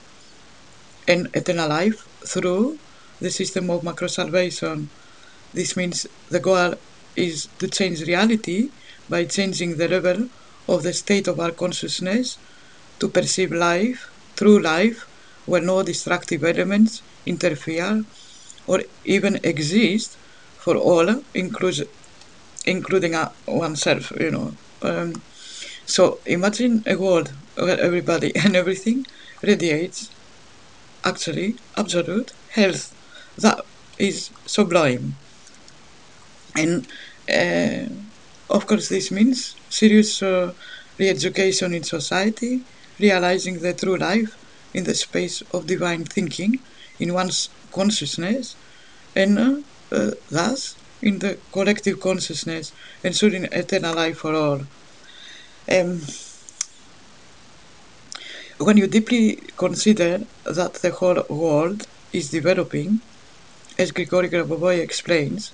and 1.07 1.29
eternal 1.35 1.69
life 1.69 2.01
through 2.33 2.79
the 3.21 3.31
system 3.31 3.71
of 3.71 3.85
macro 3.85 4.09
salvation. 4.09 4.89
This 5.55 5.77
means 5.77 6.07
the 6.31 6.41
goal 6.41 6.75
is 7.15 7.47
to 7.61 7.69
change 7.69 8.03
reality 8.03 8.71
by 9.09 9.25
changing 9.27 9.77
the 9.77 9.87
level 9.87 10.29
of 10.67 10.83
the 10.83 10.93
state 10.93 11.29
of 11.29 11.39
our 11.39 11.53
consciousness 11.53 12.39
to 12.99 13.09
perceive 13.09 13.53
life, 13.53 14.11
true 14.35 14.61
life, 14.61 15.07
where 15.47 15.61
no 15.61 15.83
destructive 15.85 16.43
elements 16.43 17.03
interfere 17.25 18.05
or 18.67 18.83
even 19.05 19.39
exist 19.45 20.19
for 20.57 20.77
all, 20.77 21.25
includes, 21.35 21.83
including 22.67 23.15
uh, 23.15 23.31
oneself, 23.47 24.13
you 24.21 24.31
know. 24.31 24.59
Um, 24.83 25.15
so 25.87 26.23
imagine 26.27 26.83
a 26.87 26.97
world 26.97 27.35
where 27.57 27.81
everybody 27.81 28.35
and 28.45 28.57
everything 28.57 29.07
radiates 29.43 30.11
actually 31.05 31.59
absolute 31.77 32.33
health. 32.49 32.95
That 33.39 33.61
is 33.99 34.33
sublime. 34.47 35.19
And 36.55 36.87
uh, 37.29 37.87
of 38.51 38.67
course, 38.67 38.89
this 38.89 39.11
means 39.11 39.57
serious 39.69 40.23
uh, 40.23 40.53
re 40.99 41.09
education 41.09 41.75
in 41.75 41.83
society, 41.85 42.65
realizing 42.99 43.61
the 43.61 43.75
true 43.75 43.97
life 43.97 44.37
in 44.75 44.85
the 44.85 44.95
space 44.95 45.43
of 45.53 45.67
divine 45.67 46.05
thinking 46.05 46.65
in 46.99 47.15
one's 47.15 47.51
consciousness, 47.73 48.57
and 49.17 49.39
uh, 49.39 49.57
uh, 49.91 50.11
thus 50.31 50.77
in 51.03 51.19
the 51.19 51.37
collective 51.53 52.01
consciousness, 52.01 52.73
ensuring 53.03 53.45
eternal 53.45 53.95
life 53.95 54.19
for 54.19 54.35
all. 54.35 54.61
Um, 55.71 56.01
when 58.59 58.77
you 58.77 58.87
deeply 58.87 59.37
consider 59.57 60.21
that 60.45 60.75
the 60.75 60.91
whole 60.93 61.23
world 61.29 61.87
is 62.13 62.31
developing, 62.31 63.01
as 63.79 63.91
Grigory 63.91 64.29
Grabovoi 64.29 64.81
explains, 64.81 65.53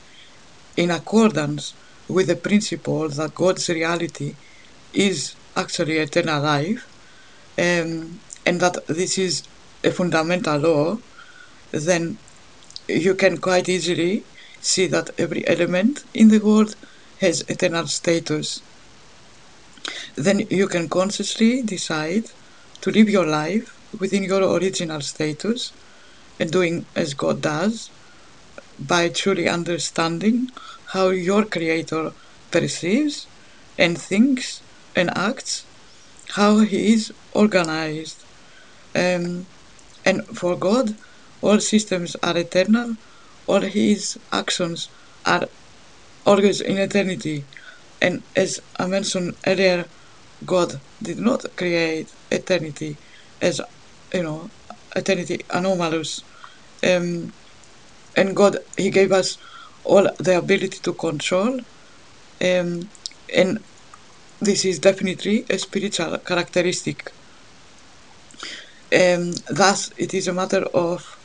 in 0.77 0.91
accordance 0.91 1.75
with 2.09 2.27
the 2.27 2.37
principle 2.37 3.09
that 3.09 3.35
God's 3.35 3.69
reality 3.69 4.35
is 4.93 5.35
actually 5.57 5.99
eternal 5.99 6.43
life, 6.43 6.87
um, 7.59 8.21
and 8.45 8.61
that 8.61 8.87
this 8.87 9.19
is 9.19 9.43
a 9.85 9.91
fundamental 9.91 10.59
law, 10.59 10.99
then 11.71 12.19
you 12.89 13.15
can 13.15 13.39
quite 13.39 13.69
easily 13.69 14.25
see 14.61 14.87
that 14.87 15.11
every 15.19 15.47
element 15.47 16.05
in 16.15 16.29
the 16.29 16.39
world 16.39 16.75
has 17.21 17.43
eternal 17.43 17.87
status. 17.87 18.63
then 20.17 20.41
you 20.51 20.67
can 20.67 20.89
consciously 20.89 21.63
decide 21.63 22.25
to 22.81 22.91
live 22.91 23.09
your 23.09 23.27
life 23.27 23.67
within 24.01 24.23
your 24.23 24.43
original 24.57 25.01
status 25.01 25.73
and 26.39 26.51
doing 26.51 26.85
as 26.95 27.15
God 27.15 27.41
does 27.41 27.91
by 28.79 29.09
truly 29.09 29.49
understanding 29.49 30.51
how 30.93 31.09
your 31.09 31.45
creator 31.45 32.13
perceives 32.51 33.27
and 33.77 33.99
thinks 33.99 34.63
and 34.95 35.11
acts, 35.17 35.65
how 36.31 36.61
he 36.61 36.93
is 36.93 37.13
organized. 37.33 38.25
Um, 38.95 39.47
and 40.05 40.25
for 40.27 40.57
God, 40.57 40.97
all 41.43 41.61
systems 41.61 42.17
are 42.23 42.37
eternal, 42.39 42.97
all 43.47 43.63
his 43.63 44.19
actions 44.33 44.91
are 45.27 45.49
always 46.27 46.61
in 46.61 46.79
eternity. 46.79 47.49
And 48.01 48.25
as 48.37 48.61
I 48.79 48.87
mentioned 48.87 49.37
earlier, 49.47 49.87
God 50.45 50.75
did 51.03 51.19
not 51.19 51.45
create 51.57 52.11
eternity 52.31 52.99
as, 53.41 53.61
you 54.15 54.23
know, 54.25 54.53
eternity 54.97 55.41
anomalous. 55.51 56.25
Um, 56.87 57.35
and 58.17 58.37
God, 58.37 58.59
He 58.79 58.91
gave 58.91 59.13
us 59.13 59.39
all 59.85 60.09
the 60.21 60.39
ability 60.39 60.81
to 60.85 60.95
control. 60.95 61.61
Um, 62.45 62.93
and 63.35 63.61
this 64.41 64.65
is 64.67 64.81
definitely 64.81 65.47
a 65.51 65.59
spiritual 65.59 66.19
characteristic. 66.21 67.11
Um, 68.95 69.33
thus, 69.51 69.91
it 69.99 70.15
is 70.15 70.29
a 70.29 70.35
matter 70.35 70.65
of 70.75 71.18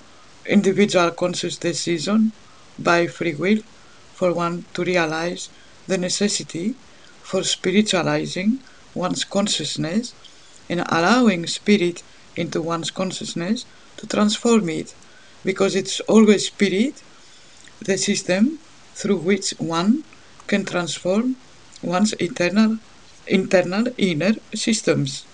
individual 0.45 1.11
conscious 1.11 1.57
decision 1.57 2.31
by 2.79 3.07
free 3.07 3.35
will 3.35 3.59
for 4.13 4.33
one 4.33 4.65
to 4.73 4.83
realize 4.83 5.49
the 5.87 5.97
necessity 5.97 6.75
for 7.21 7.43
spiritualizing 7.43 8.59
one's 8.93 9.23
consciousness 9.23 10.13
and 10.69 10.83
allowing 10.89 11.45
spirit 11.47 12.03
into 12.35 12.61
one's 12.61 12.91
consciousness 12.91 13.65
to 13.97 14.07
transform 14.07 14.69
it 14.69 14.93
because 15.43 15.75
it's 15.75 15.99
always 16.01 16.47
spirit 16.47 17.03
the 17.81 17.97
system 17.97 18.59
through 18.93 19.17
which 19.17 19.51
one 19.57 20.03
can 20.47 20.65
transform 20.65 21.35
one's 21.81 22.13
internal 22.13 22.77
internal 23.27 23.85
inner 23.97 24.33
systems. 24.53 25.25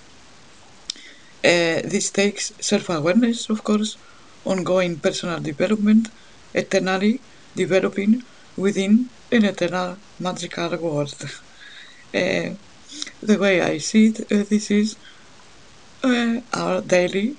Uh, 1.43 1.81
this 1.93 2.11
takes 2.11 2.53
self-awareness 2.59 3.49
of 3.49 3.63
course 3.63 3.97
ongoing 4.45 4.97
personal 4.97 5.39
development 5.39 6.09
eternally 6.53 7.19
developing 7.55 8.23
within 8.57 9.09
an 9.31 9.45
eternal 9.45 9.97
magical 10.19 10.75
world 10.77 11.15
uh, 12.15 12.49
the 13.21 13.37
way 13.37 13.61
I 13.61 13.77
see 13.77 14.07
it, 14.07 14.21
uh, 14.31 14.43
this 14.49 14.71
is 14.71 14.95
uh, 16.03 16.41
our 16.53 16.81
daily 16.81 17.35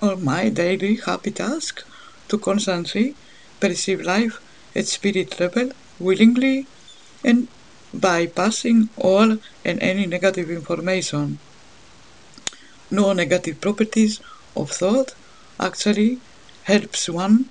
or 0.00 0.16
my 0.16 0.48
daily 0.48 0.96
happy 0.96 1.30
task 1.30 1.84
to 2.28 2.38
constantly 2.38 3.14
perceive 3.58 4.00
life 4.00 4.40
at 4.74 4.86
spirit 4.86 5.38
level 5.40 5.72
willingly 5.98 6.66
and 7.22 7.48
bypassing 7.94 8.88
all 8.96 9.36
and 9.64 9.82
any 9.82 10.06
negative 10.06 10.50
information. 10.50 11.38
No 12.90 13.12
negative 13.12 13.60
properties 13.60 14.20
of 14.56 14.70
thought 14.70 15.14
actually 15.60 16.18
helps 16.64 17.08
one 17.08 17.46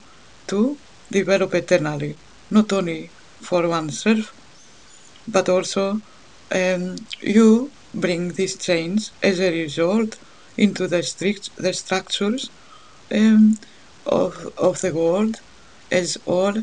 to 0.47 0.77
develop 1.11 1.53
eternally, 1.53 2.15
not 2.49 2.71
only 2.73 3.09
for 3.41 3.67
oneself, 3.67 4.33
but 5.27 5.47
also 5.49 6.01
um, 6.51 6.95
you 7.21 7.71
bring 7.93 8.29
these 8.33 8.55
change 8.57 9.09
as 9.23 9.39
a 9.39 9.51
result 9.51 10.17
into 10.57 10.87
the, 10.87 11.01
strict, 11.03 11.55
the 11.55 11.73
structures 11.73 12.49
um, 13.11 13.57
of, 14.05 14.53
of 14.57 14.81
the 14.81 14.93
world 14.93 15.39
as 15.91 16.17
all 16.25 16.53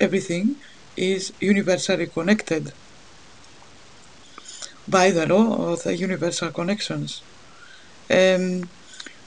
everything 0.00 0.56
is 0.96 1.32
universally 1.40 2.06
connected 2.06 2.72
by 4.86 5.10
the 5.10 5.26
law 5.26 5.72
of 5.72 5.82
the 5.82 5.96
universal 5.96 6.50
connections. 6.50 7.22
Um, 8.10 8.68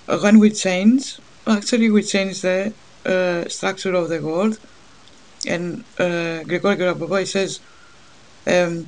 when 0.05 0.39
we 0.39 0.51
change, 0.51 1.17
actually 1.47 1.89
we 1.89 2.03
change 2.03 2.41
the 2.41 2.73
uh, 3.05 3.47
structure 3.47 3.93
of 3.93 4.09
the 4.09 4.21
world 4.21 4.59
and 5.47 5.83
uh, 5.99 6.43
Grigori 6.43 6.75
Grabovoi 6.75 7.25
says 7.25 7.59
um, 8.47 8.87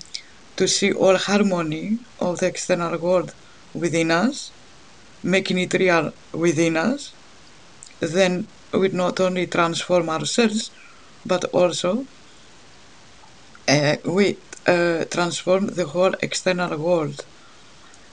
to 0.57 0.67
see 0.67 0.91
all 0.91 1.15
harmony 1.17 1.99
of 2.19 2.39
the 2.39 2.47
external 2.47 2.97
world 2.97 3.33
within 3.73 4.11
us, 4.11 4.51
making 5.23 5.57
it 5.59 5.73
real 5.73 6.11
within 6.33 6.75
us, 6.75 7.13
then 7.99 8.47
we 8.73 8.89
not 8.89 9.19
only 9.19 9.47
transform 9.47 10.09
ourselves, 10.09 10.71
but 11.25 11.45
also 11.45 12.05
uh, 13.67 13.95
we 14.05 14.37
uh, 14.67 15.05
transform 15.05 15.67
the 15.67 15.85
whole 15.85 16.13
external 16.21 16.77
world. 16.77 17.25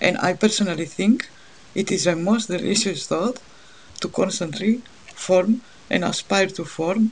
And 0.00 0.18
I 0.18 0.34
personally 0.34 0.84
think 0.84 1.28
it 1.74 1.90
is 1.90 2.06
a 2.06 2.14
most 2.14 2.46
delicious 2.46 3.06
thought 3.06 3.38
to 4.00 4.08
constantly 4.08 4.80
form 5.14 5.60
and 5.90 6.04
aspire 6.04 6.48
to 6.48 6.64
form 6.64 7.10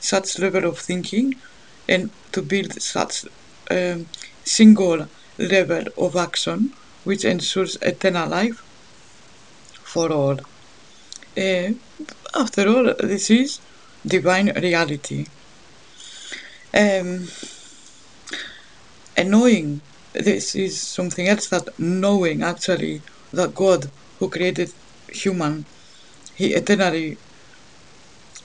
such 0.00 0.38
level 0.38 0.64
of 0.64 0.78
thinking 0.78 1.34
and 1.88 2.10
to 2.32 2.42
build 2.42 2.72
such 2.80 3.24
um, 3.70 4.06
single 4.44 5.06
level 5.38 5.84
of 5.96 6.16
action 6.16 6.72
which 7.04 7.24
ensures 7.24 7.76
eternal 7.82 8.28
life 8.28 8.62
for 9.82 10.12
all. 10.12 10.38
Uh, 11.36 11.70
after 12.34 12.68
all, 12.68 12.94
this 13.00 13.30
is 13.30 13.60
divine 14.06 14.52
reality. 14.60 15.26
Um, 16.74 17.28
and 19.16 19.30
knowing 19.30 19.80
this 20.12 20.54
is 20.54 20.80
something 20.80 21.28
else 21.28 21.48
that 21.48 21.78
knowing 21.78 22.42
actually 22.42 23.00
that 23.32 23.54
God 23.54 23.90
who 24.18 24.28
created 24.28 24.72
human, 25.08 25.64
he 26.38 26.54
eternally 26.54 27.18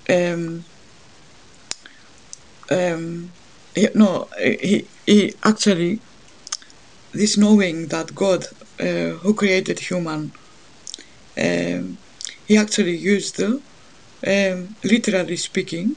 um, 0.10 0.66
um, 2.72 3.32
he, 3.76 3.88
no, 3.96 4.28
he, 4.38 4.88
he 5.06 5.34
actually, 5.44 6.00
this 7.12 7.38
knowing 7.38 7.88
that 7.88 8.16
God, 8.16 8.46
uh, 8.80 9.18
who 9.22 9.34
created 9.34 9.80
human, 9.80 10.32
um, 11.38 11.98
he 12.48 12.58
actually 12.58 12.98
used, 12.98 13.42
literally 14.24 15.38
speaking, 15.38 15.96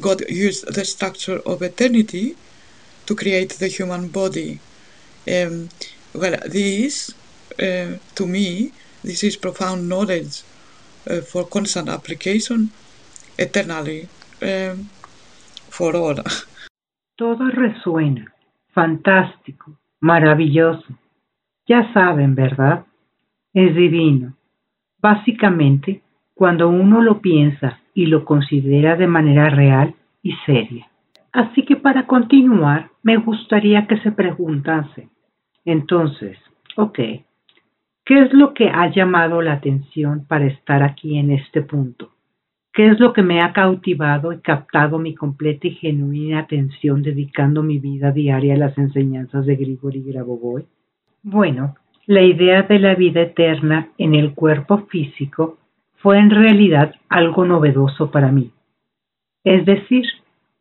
God 0.00 0.22
used 0.28 0.72
the 0.72 0.84
structure 0.84 1.38
of 1.40 1.62
eternity 1.62 2.36
to 3.06 3.14
create 3.14 3.50
the 3.50 3.68
human 3.68 4.08
body. 4.08 4.60
Well, 5.26 6.38
this, 6.46 7.10
uh, 7.58 7.98
to 8.14 8.26
me, 8.26 8.72
this 9.02 9.22
is 9.22 9.36
profound 9.36 9.88
knowledge 9.88 10.42
uh, 11.10 11.22
for 11.22 11.48
constant 11.48 11.88
application 11.88 12.70
eternally 13.38 14.08
um, 14.42 14.88
for 15.70 15.96
all. 15.96 16.22
Todo 17.16 17.50
resuena. 17.50 18.32
Fantástico. 18.72 19.78
Maravilloso. 20.00 20.98
Ya 21.66 21.92
saben, 21.92 22.34
¿verdad? 22.34 22.84
Es 23.54 23.74
divino. 23.74 24.36
Básicamente, 25.00 26.02
cuando 26.34 26.68
uno 26.68 27.00
lo 27.02 27.20
piensa 27.20 27.80
y 27.94 28.06
lo 28.06 28.24
considera 28.24 28.96
de 28.96 29.06
manera 29.06 29.48
real 29.48 29.94
y 30.22 30.34
seria. 30.44 30.88
Así 31.32 31.64
que 31.64 31.76
para 31.76 32.06
continuar, 32.06 32.90
me 33.02 33.16
gustaría 33.16 33.86
que 33.86 33.98
se 34.00 34.12
preguntase, 34.12 35.08
entonces, 35.64 36.38
ok, 36.76 36.98
¿qué 38.06 38.22
es 38.22 38.32
lo 38.32 38.54
que 38.54 38.70
ha 38.70 38.88
llamado 38.90 39.42
la 39.42 39.54
atención 39.54 40.24
para 40.26 40.46
estar 40.46 40.82
aquí 40.82 41.18
en 41.18 41.32
este 41.32 41.60
punto? 41.60 42.12
¿Qué 42.72 42.86
es 42.86 43.00
lo 43.00 43.12
que 43.12 43.22
me 43.22 43.40
ha 43.40 43.52
cautivado 43.52 44.32
y 44.32 44.38
captado 44.38 44.98
mi 44.98 45.14
completa 45.14 45.66
y 45.66 45.72
genuina 45.72 46.40
atención 46.40 47.02
dedicando 47.02 47.62
mi 47.62 47.78
vida 47.78 48.12
diaria 48.12 48.54
a 48.54 48.58
las 48.58 48.78
enseñanzas 48.78 49.44
de 49.44 49.56
Grigori 49.56 50.02
Grabovoi? 50.02 50.66
Bueno, 51.22 51.74
la 52.06 52.22
idea 52.22 52.62
de 52.62 52.78
la 52.78 52.94
vida 52.94 53.22
eterna 53.22 53.88
en 53.98 54.14
el 54.14 54.34
cuerpo 54.34 54.86
físico 54.86 55.58
fue 55.96 56.18
en 56.18 56.30
realidad 56.30 56.94
algo 57.08 57.44
novedoso 57.44 58.10
para 58.10 58.30
mí. 58.30 58.52
Es 59.42 59.66
decir, 59.66 60.04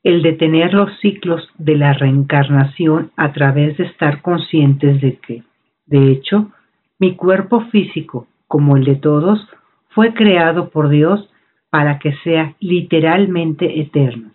el 0.04 0.24
detener 0.24 0.74
los 0.74 0.98
ciclos 1.00 1.48
de 1.58 1.76
la 1.76 1.94
reencarnación 1.94 3.12
a 3.18 3.34
través 3.34 3.78
de 3.78 3.86
estar 3.86 4.22
conscientes 4.22 5.02
de 5.02 5.18
que, 5.18 5.44
de 5.86 6.12
hecho, 6.12 6.52
mi 7.00 7.16
cuerpo 7.16 7.62
físico, 7.72 8.28
como 8.48 8.78
el 8.78 8.86
de 8.86 8.96
todos, 8.96 9.48
fue 9.90 10.14
creado 10.14 10.70
por 10.70 10.90
Dios 10.90 11.30
para 11.70 12.00
que 12.00 12.14
sea 12.24 12.56
literalmente 12.60 13.82
eterno. 13.82 14.32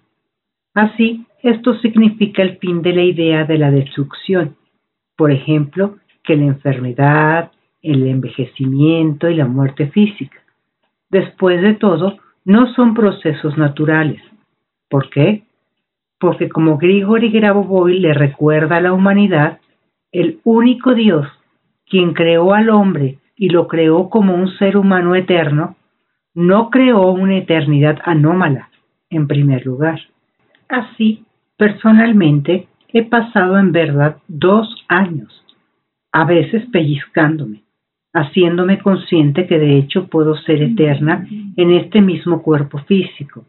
Así, 0.74 1.26
esto 1.42 1.74
significa 1.78 2.42
el 2.42 2.58
fin 2.58 2.82
de 2.82 2.92
la 2.92 3.02
idea 3.02 3.44
de 3.44 3.58
la 3.58 3.70
destrucción, 3.70 4.56
Por 5.16 5.32
ejemplo, 5.32 5.96
que 6.24 6.36
la 6.36 6.46
enfermedad, 6.46 7.52
el 7.82 8.06
envejecimiento 8.06 9.28
y 9.28 9.34
la 9.34 9.46
muerte 9.46 9.88
física. 9.88 10.38
Después 11.10 11.60
de 11.60 11.74
todo, 11.74 12.18
no 12.44 12.72
son 12.74 12.94
procesos 12.94 13.58
naturales. 13.58 14.22
¿Por 14.88 15.10
qué? 15.10 15.42
Porque 16.18 16.48
como 16.48 16.78
Grigori 16.78 17.30
Grabovoi 17.30 17.98
le 17.98 18.14
recuerda 18.14 18.76
a 18.76 18.80
la 18.80 18.92
humanidad, 18.92 19.60
el 20.12 20.40
único 20.44 20.94
Dios, 20.94 21.26
quien 21.90 22.14
creó 22.14 22.54
al 22.54 22.70
hombre 22.70 23.18
y 23.36 23.50
lo 23.50 23.66
creó 23.66 24.08
como 24.08 24.34
un 24.34 24.48
ser 24.56 24.76
humano 24.76 25.14
eterno, 25.14 25.76
no 26.34 26.70
creó 26.70 27.10
una 27.10 27.36
eternidad 27.36 27.98
anómala, 28.04 28.70
en 29.10 29.26
primer 29.26 29.66
lugar. 29.66 30.00
Así, 30.68 31.24
personalmente, 31.56 32.68
he 32.92 33.02
pasado 33.04 33.58
en 33.58 33.72
verdad 33.72 34.16
dos 34.28 34.84
años, 34.88 35.44
a 36.12 36.24
veces 36.24 36.64
pellizcándome, 36.70 37.62
haciéndome 38.12 38.78
consciente 38.78 39.46
que 39.46 39.58
de 39.58 39.78
hecho 39.78 40.06
puedo 40.06 40.36
ser 40.36 40.62
eterna 40.62 41.26
en 41.56 41.72
este 41.72 42.00
mismo 42.00 42.42
cuerpo 42.42 42.78
físico, 42.78 43.44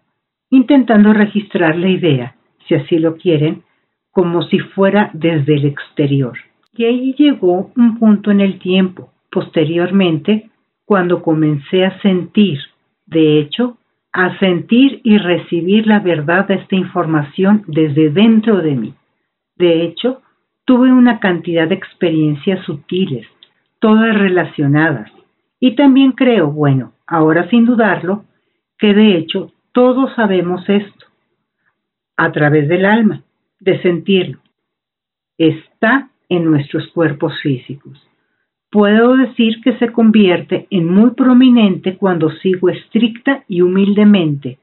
intentando 0.50 1.14
registrar 1.14 1.76
la 1.78 1.90
idea, 1.90 2.36
si 2.68 2.76
así 2.76 2.98
lo 2.98 3.18
quieren, 3.18 3.64
como 4.12 4.42
si 4.44 4.60
fuera 4.60 5.12
desde 5.14 5.56
el 5.56 5.66
exterior. 5.66 6.38
Y 6.74 6.86
ahí 6.86 7.14
llegó 7.18 7.72
un 7.76 8.00
punto 8.00 8.32
en 8.32 8.42
el 8.42 8.60
tiempo, 8.60 9.12
posteriormente, 9.32 10.50
cuando 10.86 11.22
comencé 11.22 11.86
a 11.86 12.02
sentir, 12.02 12.60
de 13.06 13.40
hecho, 13.40 13.78
a 14.14 14.38
sentir 14.40 15.02
y 15.04 15.18
recibir 15.18 15.88
la 15.88 16.00
verdad 16.00 16.48
de 16.48 16.56
esta 16.56 16.76
información 16.76 17.64
desde 17.68 18.10
dentro 18.10 18.58
de 18.58 18.76
mí. 18.76 18.94
De 19.56 19.84
hecho, 19.84 20.22
tuve 20.66 20.92
una 20.92 21.20
cantidad 21.20 21.68
de 21.68 21.76
experiencias 21.76 22.64
sutiles, 22.66 23.28
todas 23.80 24.18
relacionadas. 24.18 25.12
Y 25.60 25.76
también 25.76 26.14
creo, 26.14 26.52
bueno, 26.52 26.94
ahora 27.08 27.50
sin 27.50 27.66
dudarlo, 27.66 28.26
que 28.78 28.94
de 28.94 29.18
hecho 29.18 29.52
todos 29.74 30.14
sabemos 30.16 30.68
esto, 30.68 31.06
a 32.18 32.32
través 32.32 32.68
del 32.68 32.86
alma, 32.86 33.24
de 33.60 33.82
sentirlo. 33.82 34.40
Está 35.38 36.11
en 36.32 36.46
nuestros 36.46 36.88
cuerpos 36.94 37.34
físicos. 37.42 38.02
Puedo 38.72 39.18
decir 39.18 39.60
que 39.62 39.78
se 39.78 39.92
convierte 39.92 40.66
en 40.70 40.88
muy 40.88 41.12
prominente 41.12 41.98
cuando 41.98 42.32
sigo 42.32 42.70
estricta 42.70 43.44
y 43.50 43.62
humildemente, 43.62 44.58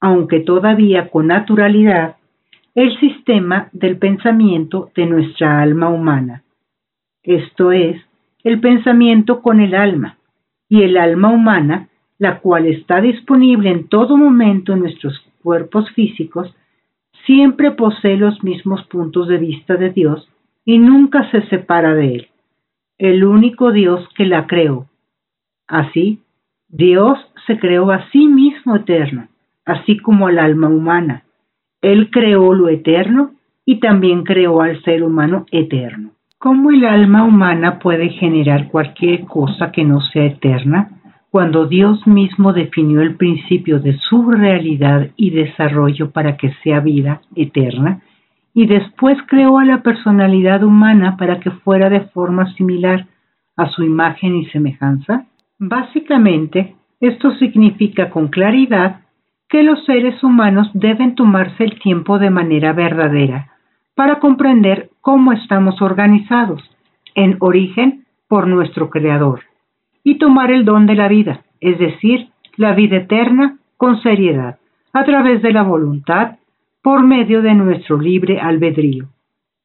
aunque 0.00 0.40
todavía 0.40 1.10
con 1.10 1.26
naturalidad, 1.26 2.16
el 2.74 2.98
sistema 2.98 3.68
del 3.72 3.98
pensamiento 3.98 4.90
de 4.96 5.04
nuestra 5.04 5.60
alma 5.60 5.90
humana. 5.90 6.44
Esto 7.22 7.72
es, 7.72 8.00
el 8.42 8.58
pensamiento 8.60 9.42
con 9.42 9.60
el 9.60 9.74
alma, 9.74 10.16
y 10.66 10.82
el 10.82 10.96
alma 10.96 11.28
humana, 11.28 11.88
la 12.18 12.38
cual 12.38 12.64
está 12.64 13.02
disponible 13.02 13.70
en 13.70 13.86
todo 13.88 14.16
momento 14.16 14.72
en 14.72 14.78
nuestros 14.78 15.22
cuerpos 15.42 15.90
físicos, 15.90 16.56
siempre 17.26 17.72
posee 17.72 18.16
los 18.16 18.42
mismos 18.42 18.82
puntos 18.84 19.28
de 19.28 19.36
vista 19.36 19.76
de 19.76 19.90
Dios 19.90 20.31
y 20.64 20.78
nunca 20.78 21.30
se 21.30 21.42
separa 21.48 21.94
de 21.94 22.14
él, 22.14 22.28
el 22.98 23.24
único 23.24 23.72
Dios 23.72 24.06
que 24.16 24.26
la 24.26 24.46
creó. 24.46 24.86
Así, 25.66 26.20
Dios 26.68 27.18
se 27.46 27.58
creó 27.58 27.90
a 27.90 28.08
sí 28.10 28.26
mismo 28.28 28.76
eterno, 28.76 29.28
así 29.64 29.98
como 29.98 30.28
al 30.28 30.38
alma 30.38 30.68
humana. 30.68 31.24
Él 31.80 32.10
creó 32.10 32.54
lo 32.54 32.68
eterno 32.68 33.32
y 33.64 33.80
también 33.80 34.22
creó 34.24 34.60
al 34.62 34.82
ser 34.82 35.02
humano 35.02 35.46
eterno. 35.50 36.12
¿Cómo 36.38 36.70
el 36.70 36.84
alma 36.84 37.24
humana 37.24 37.78
puede 37.78 38.08
generar 38.10 38.68
cualquier 38.68 39.24
cosa 39.26 39.70
que 39.70 39.84
no 39.84 40.00
sea 40.00 40.24
eterna 40.24 40.90
cuando 41.30 41.66
Dios 41.66 42.06
mismo 42.06 42.52
definió 42.52 43.00
el 43.00 43.16
principio 43.16 43.80
de 43.80 43.96
su 43.96 44.30
realidad 44.30 45.10
y 45.16 45.30
desarrollo 45.30 46.10
para 46.10 46.36
que 46.36 46.52
sea 46.62 46.80
vida 46.80 47.22
eterna 47.34 48.02
y 48.54 48.66
después 48.66 49.18
creó 49.26 49.58
a 49.58 49.64
la 49.64 49.82
personalidad 49.82 50.62
humana 50.62 51.16
para 51.16 51.40
que 51.40 51.50
fuera 51.50 51.88
de 51.88 52.00
forma 52.00 52.52
similar 52.54 53.06
a 53.56 53.68
su 53.70 53.82
imagen 53.82 54.36
y 54.36 54.46
semejanza? 54.46 55.26
Básicamente, 55.58 56.76
esto 57.00 57.32
significa 57.36 58.10
con 58.10 58.28
claridad 58.28 59.00
que 59.48 59.62
los 59.62 59.84
seres 59.84 60.22
humanos 60.22 60.70
deben 60.72 61.14
tomarse 61.14 61.64
el 61.64 61.78
tiempo 61.78 62.18
de 62.18 62.30
manera 62.30 62.72
verdadera 62.72 63.52
para 63.94 64.18
comprender 64.18 64.90
cómo 65.00 65.32
estamos 65.32 65.82
organizados, 65.82 66.62
en 67.14 67.36
origen 67.40 68.06
por 68.28 68.46
nuestro 68.46 68.88
Creador, 68.88 69.42
y 70.02 70.16
tomar 70.16 70.50
el 70.50 70.64
don 70.64 70.86
de 70.86 70.94
la 70.94 71.08
vida, 71.08 71.42
es 71.60 71.78
decir, 71.78 72.28
la 72.56 72.72
vida 72.72 72.96
eterna, 72.96 73.58
con 73.76 74.00
seriedad, 74.00 74.58
a 74.92 75.04
través 75.04 75.42
de 75.42 75.52
la 75.52 75.62
voluntad, 75.62 76.36
por 76.82 77.04
medio 77.04 77.42
de 77.42 77.54
nuestro 77.54 77.98
libre 77.98 78.40
albedrío. 78.40 79.08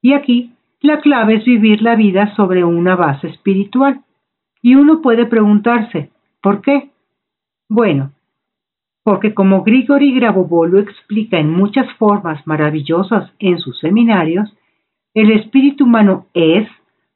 Y 0.01 0.13
aquí 0.13 0.53
la 0.81 1.01
clave 1.01 1.35
es 1.35 1.45
vivir 1.45 1.81
la 1.81 1.95
vida 1.95 2.35
sobre 2.35 2.63
una 2.63 2.95
base 2.95 3.27
espiritual. 3.27 4.01
Y 4.61 4.75
uno 4.75 5.01
puede 5.01 5.25
preguntarse, 5.25 6.11
¿por 6.41 6.61
qué? 6.61 6.91
Bueno, 7.67 8.11
porque 9.03 9.33
como 9.33 9.63
Grigori 9.63 10.13
Grabovoi 10.13 10.79
explica 10.79 11.39
en 11.39 11.49
muchas 11.49 11.91
formas 11.93 12.45
maravillosas 12.45 13.31
en 13.39 13.57
sus 13.57 13.79
seminarios, 13.79 14.53
el 15.13 15.31
espíritu 15.31 15.85
humano 15.85 16.27
es 16.33 16.67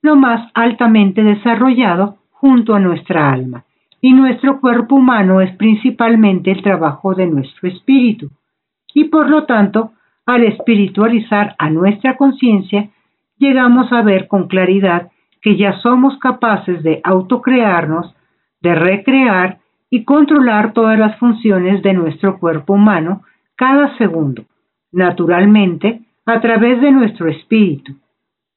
lo 0.01 0.15
más 0.15 0.49
altamente 0.53 1.21
desarrollado 1.21 2.17
junto 2.31 2.73
a 2.73 2.79
nuestra 2.79 3.31
alma, 3.31 3.65
y 4.01 4.13
nuestro 4.13 4.59
cuerpo 4.59 4.95
humano 4.95 5.41
es 5.41 5.55
principalmente 5.57 6.49
el 6.49 6.63
trabajo 6.63 7.13
de 7.13 7.27
nuestro 7.27 7.69
espíritu. 7.69 8.31
Y 8.93 9.05
por 9.05 9.29
lo 9.29 9.45
tanto, 9.45 9.93
al 10.25 10.43
espiritualizar 10.43 11.55
a 11.57 11.69
nuestra 11.69 12.17
conciencia, 12.17 12.89
llegamos 13.37 13.91
a 13.91 14.01
ver 14.01 14.27
con 14.27 14.47
claridad 14.47 15.11
que 15.41 15.57
ya 15.57 15.79
somos 15.79 16.17
capaces 16.19 16.83
de 16.83 17.01
autocrearnos, 17.03 18.13
de 18.61 18.75
recrear 18.75 19.59
y 19.89 20.03
controlar 20.05 20.73
todas 20.73 20.97
las 20.97 21.17
funciones 21.17 21.81
de 21.81 21.93
nuestro 21.93 22.39
cuerpo 22.39 22.73
humano 22.73 23.23
cada 23.55 23.97
segundo, 23.97 24.43
naturalmente 24.91 26.01
a 26.25 26.39
través 26.39 26.79
de 26.81 26.91
nuestro 26.91 27.27
espíritu. 27.27 27.93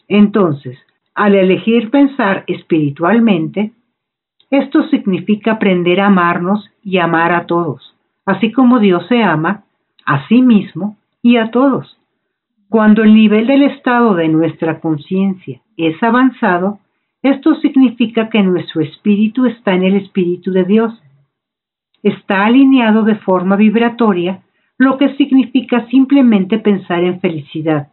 Entonces, 0.06 0.78
al 1.14 1.34
elegir 1.34 1.90
pensar 1.90 2.44
espiritualmente, 2.46 3.72
esto 4.50 4.86
significa 4.88 5.52
aprender 5.52 6.00
a 6.00 6.06
amarnos 6.06 6.70
y 6.82 6.98
amar 6.98 7.32
a 7.32 7.46
todos, 7.46 7.96
así 8.26 8.52
como 8.52 8.78
Dios 8.78 9.06
se 9.08 9.22
ama 9.22 9.64
a 10.06 10.26
sí 10.28 10.42
mismo 10.42 10.96
y 11.22 11.36
a 11.36 11.50
todos. 11.50 11.98
Cuando 12.68 13.02
el 13.02 13.14
nivel 13.14 13.46
del 13.46 13.62
estado 13.62 14.14
de 14.14 14.28
nuestra 14.28 14.80
conciencia 14.80 15.60
es 15.76 16.02
avanzado, 16.02 16.78
esto 17.22 17.54
significa 17.56 18.28
que 18.28 18.42
nuestro 18.42 18.82
espíritu 18.82 19.46
está 19.46 19.74
en 19.74 19.84
el 19.84 19.96
espíritu 19.96 20.50
de 20.52 20.64
Dios 20.64 21.00
está 22.04 22.44
alineado 22.44 23.02
de 23.02 23.16
forma 23.16 23.56
vibratoria, 23.56 24.42
lo 24.78 24.98
que 24.98 25.16
significa 25.16 25.86
simplemente 25.86 26.58
pensar 26.58 27.02
en 27.02 27.18
felicidad, 27.20 27.88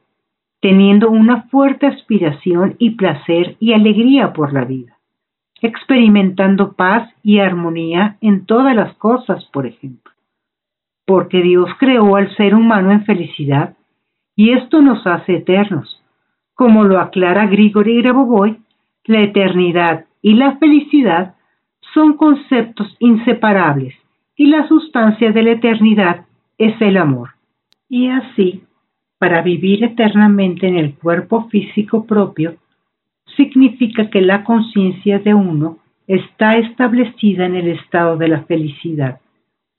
teniendo 0.60 1.10
una 1.10 1.44
fuerte 1.44 1.88
aspiración 1.88 2.76
y 2.78 2.92
placer 2.92 3.56
y 3.60 3.72
alegría 3.74 4.34
por 4.34 4.52
la 4.54 4.66
vida, 4.66 4.98
experimentando 5.62 6.74
paz 6.74 7.10
y 7.24 7.40
armonía 7.40 8.18
en 8.20 8.46
todas 8.46 8.76
las 8.76 8.94
cosas, 8.96 9.46
por 9.46 9.66
ejemplo. 9.66 10.11
Porque 11.06 11.42
Dios 11.42 11.70
creó 11.80 12.16
al 12.16 12.36
ser 12.36 12.56
humano 12.56 12.92
en 12.92 13.06
felicidad 13.06 13.76
y 14.36 14.52
esto 14.52 14.82
nos 14.82 15.06
hace 15.06 15.38
eternos. 15.38 16.02
Como 16.54 16.84
lo 16.84 17.00
aclara 17.00 17.48
Grigori 17.48 18.02
Grabovoi, 18.02 18.58
la 19.06 19.22
eternidad 19.22 20.06
y 20.22 20.36
la 20.36 20.58
felicidad 20.58 21.36
son 21.94 22.14
conceptos 22.14 22.96
inseparables 23.00 23.96
y 24.36 24.48
la 24.48 24.68
sustancia 24.68 25.32
de 25.32 25.44
la 25.44 25.52
eternidad 25.52 26.26
es 26.58 26.80
el 26.82 26.98
amor. 26.98 27.32
Y 27.90 28.08
así, 28.08 28.64
para 29.18 29.42
vivir 29.42 29.84
eternamente 29.84 30.68
en 30.68 30.78
el 30.78 30.96
cuerpo 30.96 31.48
físico 31.50 32.06
propio, 32.06 32.56
significa 33.36 34.10
que 34.10 34.22
la 34.22 34.44
conciencia 34.44 35.20
de 35.20 35.34
uno 35.34 35.78
está 36.08 36.58
establecida 36.58 37.46
en 37.46 37.56
el 37.56 37.68
estado 37.70 38.18
de 38.18 38.28
la 38.28 38.44
felicidad, 38.44 39.20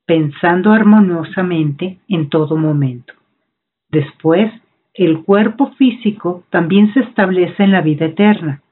pensando 0.06 0.72
armoniosamente 0.72 1.98
en 2.08 2.28
todo 2.28 2.56
momento. 2.56 3.14
Después, 3.88 4.52
el 4.94 5.22
cuerpo 5.22 5.72
físico 5.72 6.44
también 6.50 6.92
se 6.92 7.00
establece 7.00 7.62
en 7.64 7.72
la 7.72 7.80
vida 7.80 8.06
eterna. 8.06 8.62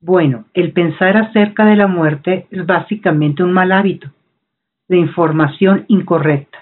Bueno, 0.00 0.44
el 0.54 0.72
pensar 0.72 1.16
acerca 1.16 1.64
de 1.64 1.76
la 1.76 1.86
muerte 1.86 2.46
es 2.50 2.66
básicamente 2.66 3.42
un 3.42 3.52
mal 3.52 3.72
hábito, 3.72 4.10
de 4.88 4.98
información 4.98 5.84
incorrecta. 5.88 6.58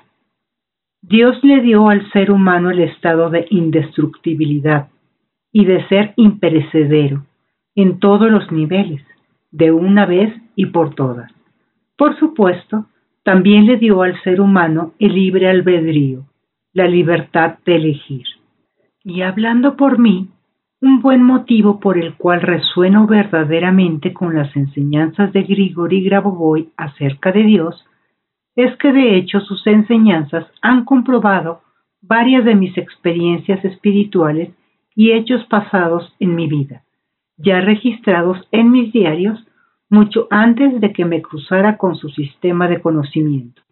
Dios 1.02 1.38
le 1.42 1.60
dio 1.60 1.88
al 1.88 2.10
ser 2.12 2.30
humano 2.30 2.70
el 2.70 2.80
estado 2.80 3.28
de 3.28 3.46
indestructibilidad, 3.50 4.88
y 5.54 5.64
de 5.64 5.86
ser 5.86 6.12
imperecedero 6.16 7.24
en 7.76 8.00
todos 8.00 8.30
los 8.30 8.50
niveles, 8.50 9.02
de 9.52 9.70
una 9.70 10.04
vez 10.04 10.34
y 10.56 10.66
por 10.66 10.96
todas. 10.96 11.32
Por 11.96 12.18
supuesto, 12.18 12.86
también 13.24 13.66
le 13.66 13.78
dio 13.78 14.02
al 14.02 14.20
ser 14.22 14.40
humano 14.40 14.92
el 14.98 15.14
libre 15.14 15.48
albedrío, 15.48 16.26
la 16.72 16.86
libertad 16.86 17.58
de 17.64 17.76
elegir. 17.76 18.26
Y 19.02 19.22
hablando 19.22 19.76
por 19.76 19.98
mí, 19.98 20.28
un 20.80 21.00
buen 21.00 21.22
motivo 21.22 21.80
por 21.80 21.96
el 21.96 22.14
cual 22.14 22.42
resueno 22.42 23.06
verdaderamente 23.06 24.12
con 24.12 24.34
las 24.34 24.54
enseñanzas 24.54 25.32
de 25.32 25.42
Grigori 25.42 26.04
Grabovoi 26.04 26.68
acerca 26.76 27.32
de 27.32 27.42
Dios 27.44 27.84
es 28.54 28.76
que 28.76 28.92
de 28.92 29.16
hecho 29.16 29.40
sus 29.40 29.66
enseñanzas 29.66 30.46
han 30.60 30.84
comprobado 30.84 31.62
varias 32.02 32.44
de 32.44 32.54
mis 32.54 32.76
experiencias 32.76 33.64
espirituales 33.64 34.50
y 34.94 35.12
hechos 35.12 35.44
pasados 35.46 36.14
en 36.20 36.34
mi 36.34 36.46
vida, 36.46 36.84
ya 37.38 37.62
registrados 37.62 38.46
en 38.52 38.70
mis 38.70 38.92
diarios 38.92 39.42
mucho 39.90 40.26
antes 40.30 40.80
de 40.80 40.92
que 40.92 41.04
me 41.04 41.22
cruzara 41.22 41.76
con 41.76 41.96
su 41.96 42.08
sistema 42.10 42.68
de 42.68 42.80
conocimiento. 42.80 43.62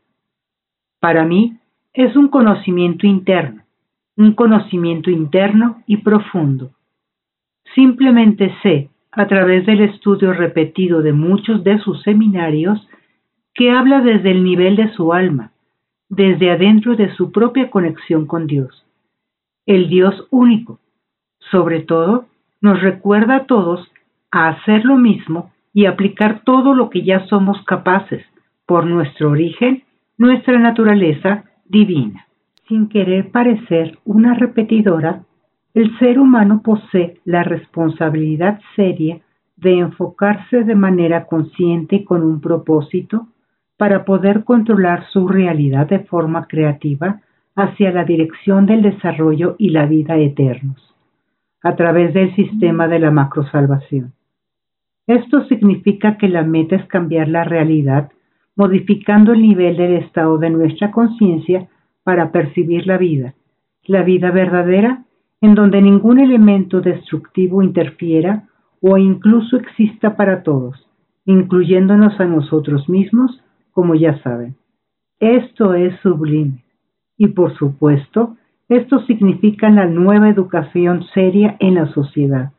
Para 1.01 1.25
mí 1.25 1.59
es 1.93 2.17
un 2.17 2.29
conocimiento 2.29 3.07
interno, 3.07 3.63
un 4.17 4.35
conocimiento 4.35 5.11
interno 5.11 5.83
y 5.87 5.99
profundo. 5.99 6.71
Simplemente 7.75 8.55
sé, 8.63 8.89
a 9.11 9.27
través 9.27 9.67
del 9.67 9.83
estudio 9.83 10.33
repetido 10.33 11.03
de 11.03 11.13
muchos 11.13 11.65
de 11.65 11.79
sus 11.79 12.03
seminarios, 12.03 12.89
que 13.55 13.71
habla 13.71 14.01
desde 14.01 14.31
el 14.31 14.43
nivel 14.45 14.77
de 14.77 14.93
su 14.95 15.13
alma, 15.13 15.53
desde 16.09 16.51
adentro 16.51 16.97
de 16.97 17.15
su 17.15 17.31
propia 17.31 17.71
conexión 17.71 18.27
con 18.27 18.47
Dios, 18.47 18.87
el 19.67 19.89
Dios 19.89 20.27
único. 20.31 20.79
Sobre 21.51 21.81
todo, 21.81 22.27
nos 22.61 22.81
recuerda 22.81 23.37
a 23.37 23.47
todos 23.47 23.91
a 24.31 24.49
hacer 24.49 24.85
lo 24.85 24.97
mismo 24.97 25.51
y 25.73 25.87
aplicar 25.87 26.43
todo 26.45 26.75
lo 26.75 26.91
que 26.91 27.03
ya 27.03 27.27
somos 27.27 27.63
capaces 27.65 28.25
por 28.67 28.87
nuestro 28.87 29.31
origen, 29.31 29.85
nuestra 30.19 30.59
naturaleza 30.59 31.45
divina. 31.65 32.27
Sin 32.69 32.89
querer 32.89 33.31
parecer 33.31 33.99
una 34.05 34.35
repetidora, 34.35 35.23
el 35.75 35.99
ser 35.99 36.19
humano 36.19 36.63
posee 36.63 37.19
la 37.25 37.43
responsabilidad 37.43 38.61
seria 38.77 39.21
de 39.57 39.79
enfocarse 39.79 40.65
de 40.65 40.75
manera 40.75 41.27
consciente 41.27 42.05
con 42.05 42.23
un 42.23 42.41
propósito 42.41 43.29
para 43.77 44.05
poder 44.05 44.45
controlar 44.45 45.07
su 45.13 45.29
realidad 45.29 45.89
de 45.89 46.01
forma 46.01 46.47
creativa 46.47 47.21
hacia 47.55 47.91
la 47.91 48.05
dirección 48.05 48.67
del 48.67 48.83
desarrollo 48.83 49.57
y 49.59 49.71
la 49.71 49.87
vida 49.87 50.17
eternos, 50.17 50.95
a 51.63 51.75
través 51.77 52.15
del 52.15 52.35
sistema 52.35 52.89
de 52.89 52.99
la 52.99 53.11
macrosalvación. 53.11 54.13
Esto 55.07 55.45
significa 55.47 56.17
que 56.17 56.29
la 56.29 56.43
meta 56.43 56.77
es 56.77 56.87
cambiar 56.87 57.29
la 57.29 57.45
realidad, 57.45 58.13
modificando 58.55 59.33
el 59.33 59.43
nivel 59.43 59.77
del 59.77 59.95
estado 59.95 60.39
de 60.39 60.51
nuestra 60.51 60.93
conciencia 60.93 61.69
para 62.05 62.31
percibir 62.31 62.87
la 62.87 62.99
vida, 62.99 63.35
la 63.85 64.03
vida 64.03 64.31
verdadera, 64.31 65.05
en 65.41 65.55
donde 65.55 65.83
ningún 65.83 66.21
elemento 66.21 66.81
destructivo 66.81 67.63
interfiera 67.63 68.45
o 68.81 68.97
incluso 68.97 69.57
exista 69.57 70.17
para 70.17 70.43
todos, 70.43 70.89
incluyéndonos 71.25 72.19
a 72.21 72.25
nosotros 72.25 72.89
mismos, 72.89 73.43
como 73.73 73.95
ya 73.95 74.23
saben. 74.23 74.55
Esto 75.19 75.75
es 75.75 75.99
sublime. 76.01 76.65
Y 77.17 77.29
por 77.29 77.57
supuesto, 77.57 78.37
esto 78.69 79.01
significa 79.07 79.69
la 79.71 79.87
nueva 79.87 80.29
educación 80.29 81.05
seria 81.15 81.57
en 81.59 81.75
la 81.75 81.87
sociedad 81.93 82.53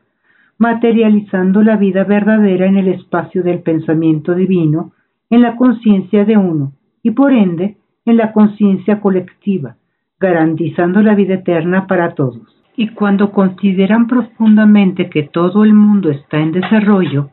materializando 0.58 1.62
la 1.62 1.76
vida 1.76 2.04
verdadera 2.04 2.66
en 2.66 2.76
el 2.76 2.88
espacio 2.88 3.42
del 3.42 3.60
pensamiento 3.60 4.34
divino, 4.34 4.92
en 5.30 5.42
la 5.42 5.56
conciencia 5.56 6.24
de 6.24 6.36
uno 6.36 6.72
y 7.02 7.10
por 7.10 7.32
ende 7.32 7.76
en 8.04 8.16
la 8.16 8.32
conciencia 8.32 9.00
colectiva, 9.00 9.76
garantizando 10.20 11.02
la 11.02 11.14
vida 11.14 11.34
eterna 11.34 11.86
para 11.86 12.14
todos. 12.14 12.42
Y 12.76 12.88
cuando 12.88 13.30
consideran 13.30 14.06
profundamente 14.06 15.08
que 15.08 15.24
todo 15.24 15.64
el 15.64 15.74
mundo 15.74 16.10
está 16.10 16.38
en 16.38 16.52
desarrollo, 16.52 17.30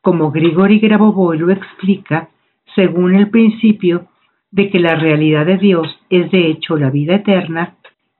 como 0.00 0.30
Grigori 0.30 0.78
Grabovoi 0.78 1.38
lo 1.38 1.50
explica, 1.50 2.28
según 2.74 3.14
el 3.14 3.30
principio 3.30 4.06
de 4.50 4.70
que 4.70 4.78
la 4.78 4.94
realidad 4.94 5.46
de 5.46 5.58
Dios 5.58 5.98
es 6.10 6.30
de 6.30 6.48
hecho 6.48 6.76
la 6.76 6.90
vida 6.90 7.16
eterna 7.16 7.74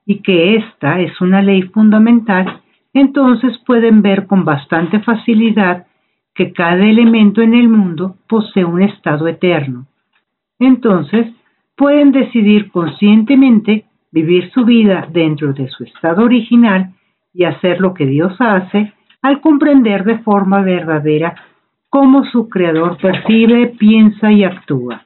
y 0.05 0.21
que 0.21 0.55
esta 0.57 0.99
es 0.99 1.19
una 1.21 1.41
ley 1.41 1.63
fundamental 1.63 2.61
entonces 2.95 3.57
pueden 3.65 4.01
ver 4.01 4.25
con 4.25 4.45
bastante 4.45 5.01
facilidad 5.01 5.85
que 6.33 6.53
cada 6.53 6.85
elemento 6.85 7.41
en 7.41 7.53
el 7.53 7.67
mundo 7.67 8.15
posee 8.27 8.63
un 8.63 8.81
estado 8.81 9.27
eterno. 9.27 9.85
Entonces 10.59 11.27
pueden 11.75 12.13
decidir 12.13 12.71
conscientemente 12.71 13.83
vivir 14.11 14.49
su 14.51 14.63
vida 14.63 15.09
dentro 15.11 15.51
de 15.51 15.67
su 15.67 15.83
estado 15.83 16.23
original 16.23 16.93
y 17.33 17.43
hacer 17.43 17.81
lo 17.81 17.93
que 17.93 18.05
Dios 18.05 18.33
hace 18.39 18.93
al 19.21 19.41
comprender 19.41 20.05
de 20.05 20.19
forma 20.19 20.61
verdadera 20.61 21.35
cómo 21.89 22.23
su 22.23 22.47
creador 22.47 22.97
percibe, 22.97 23.75
piensa 23.77 24.31
y 24.31 24.45
actúa, 24.45 25.05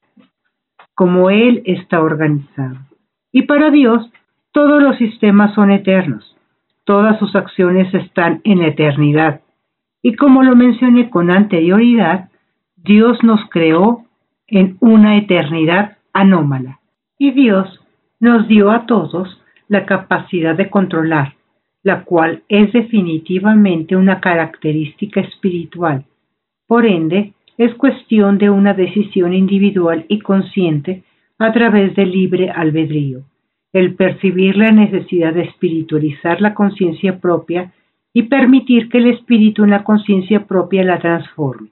cómo 0.93 1.31
Él 1.31 1.63
está 1.65 2.01
organizado. 2.01 2.77
Y 3.31 3.43
para 3.43 3.71
Dios 3.71 4.11
todos 4.51 4.79
los 4.79 4.95
sistemas 4.97 5.55
son 5.55 5.71
eternos 5.71 6.35
todas 6.89 7.19
sus 7.19 7.35
acciones 7.35 7.93
están 7.93 8.41
en 8.43 8.61
la 8.61 8.69
eternidad. 8.69 9.41
Y 10.01 10.15
como 10.15 10.41
lo 10.41 10.55
mencioné 10.55 11.11
con 11.11 11.29
anterioridad, 11.29 12.29
Dios 12.77 13.21
nos 13.21 13.41
creó 13.51 14.05
en 14.47 14.75
una 14.79 15.15
eternidad 15.15 15.99
anómala. 16.13 16.79
Y 17.19 17.29
Dios 17.29 17.79
nos 18.19 18.47
dio 18.47 18.71
a 18.71 18.87
todos 18.87 19.39
la 19.67 19.85
capacidad 19.85 20.55
de 20.55 20.71
controlar, 20.71 21.35
la 21.83 22.05
cual 22.05 22.41
es 22.49 22.73
definitivamente 22.73 23.95
una 23.95 24.19
característica 24.19 25.21
espiritual. 25.21 26.05
Por 26.65 26.87
ende, 26.87 27.33
es 27.59 27.71
cuestión 27.75 28.39
de 28.39 28.49
una 28.49 28.73
decisión 28.73 29.35
individual 29.35 30.05
y 30.07 30.21
consciente 30.21 31.03
a 31.37 31.51
través 31.51 31.95
del 31.95 32.09
libre 32.09 32.49
albedrío 32.49 33.25
el 33.73 33.95
percibir 33.95 34.57
la 34.57 34.71
necesidad 34.71 35.33
de 35.33 35.43
espiritualizar 35.43 36.41
la 36.41 36.53
conciencia 36.53 37.19
propia 37.19 37.71
y 38.13 38.23
permitir 38.23 38.89
que 38.89 38.97
el 38.97 39.07
espíritu 39.07 39.63
en 39.63 39.69
la 39.69 39.83
conciencia 39.83 40.45
propia 40.45 40.83
la 40.83 40.99
transforme. 40.99 41.69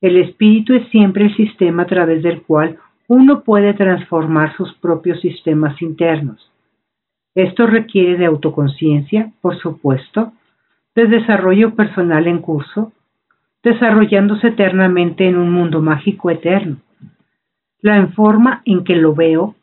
El 0.00 0.16
espíritu 0.18 0.74
es 0.74 0.88
siempre 0.90 1.24
el 1.24 1.36
sistema 1.36 1.82
a 1.82 1.86
través 1.86 2.22
del 2.22 2.42
cual 2.42 2.78
uno 3.08 3.42
puede 3.42 3.74
transformar 3.74 4.56
sus 4.56 4.72
propios 4.74 5.20
sistemas 5.20 5.80
internos. 5.82 6.50
Esto 7.34 7.66
requiere 7.66 8.16
de 8.16 8.26
autoconciencia, 8.26 9.32
por 9.40 9.58
supuesto, 9.58 10.32
de 10.94 11.06
desarrollo 11.06 11.74
personal 11.74 12.28
en 12.28 12.38
curso, 12.38 12.92
desarrollándose 13.62 14.48
eternamente 14.48 15.26
en 15.26 15.36
un 15.36 15.50
mundo 15.50 15.80
mágico 15.80 16.30
eterno. 16.30 16.76
La 17.80 18.06
forma 18.08 18.62
en 18.64 18.84
que 18.84 18.94
lo 18.94 19.14
veo 19.14 19.56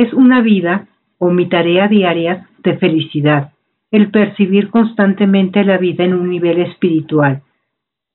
es 0.00 0.12
una 0.12 0.42
vida 0.42 0.88
o 1.18 1.30
mi 1.30 1.46
tarea 1.46 1.88
diaria 1.88 2.48
de 2.62 2.76
felicidad, 2.76 3.52
el 3.90 4.10
percibir 4.10 4.68
constantemente 4.68 5.64
la 5.64 5.78
vida 5.78 6.04
en 6.04 6.12
un 6.12 6.28
nivel 6.28 6.60
espiritual, 6.60 7.42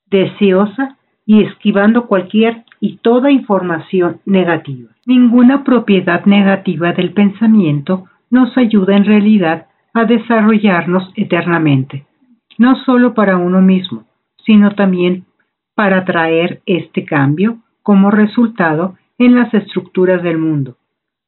deseosa 0.06 0.96
y 1.26 1.42
esquivando 1.42 2.06
cualquier 2.06 2.64
y 2.80 2.98
toda 2.98 3.30
información 3.32 4.20
negativa. 4.26 4.90
Ninguna 5.06 5.64
propiedad 5.64 6.24
negativa 6.24 6.92
del 6.92 7.12
pensamiento 7.12 8.04
nos 8.30 8.56
ayuda 8.56 8.96
en 8.96 9.04
realidad 9.04 9.66
a 9.92 10.04
desarrollarnos 10.04 11.12
eternamente, 11.16 12.06
no 12.58 12.76
solo 12.84 13.12
para 13.14 13.36
uno 13.36 13.60
mismo, 13.60 14.04
sino 14.46 14.74
también 14.76 15.24
para 15.74 16.04
traer 16.04 16.60
este 16.66 17.04
cambio 17.04 17.58
como 17.82 18.10
resultado 18.12 18.96
en 19.18 19.34
las 19.34 19.52
estructuras 19.52 20.22
del 20.22 20.38
mundo 20.38 20.76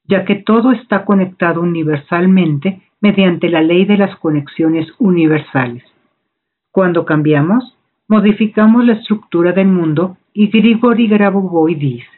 ya 0.07 0.24
que 0.24 0.36
todo 0.36 0.72
está 0.72 1.05
conectado 1.05 1.61
universalmente 1.61 2.82
mediante 3.00 3.48
la 3.48 3.62
ley 3.62 3.84
de 3.84 3.98
las 3.98 4.16
conexiones 4.16 4.86
universales. 4.98 5.84
Cuando 6.70 7.05
cambiamos, 7.05 7.76
modificamos 8.09 8.84
la 8.84 8.94
estructura 8.94 9.52
del 9.52 9.68
mundo 9.68 10.16
y 10.32 10.48
Grigori 10.48 11.07
Grabovoi 11.07 11.74
dice, 11.74 12.09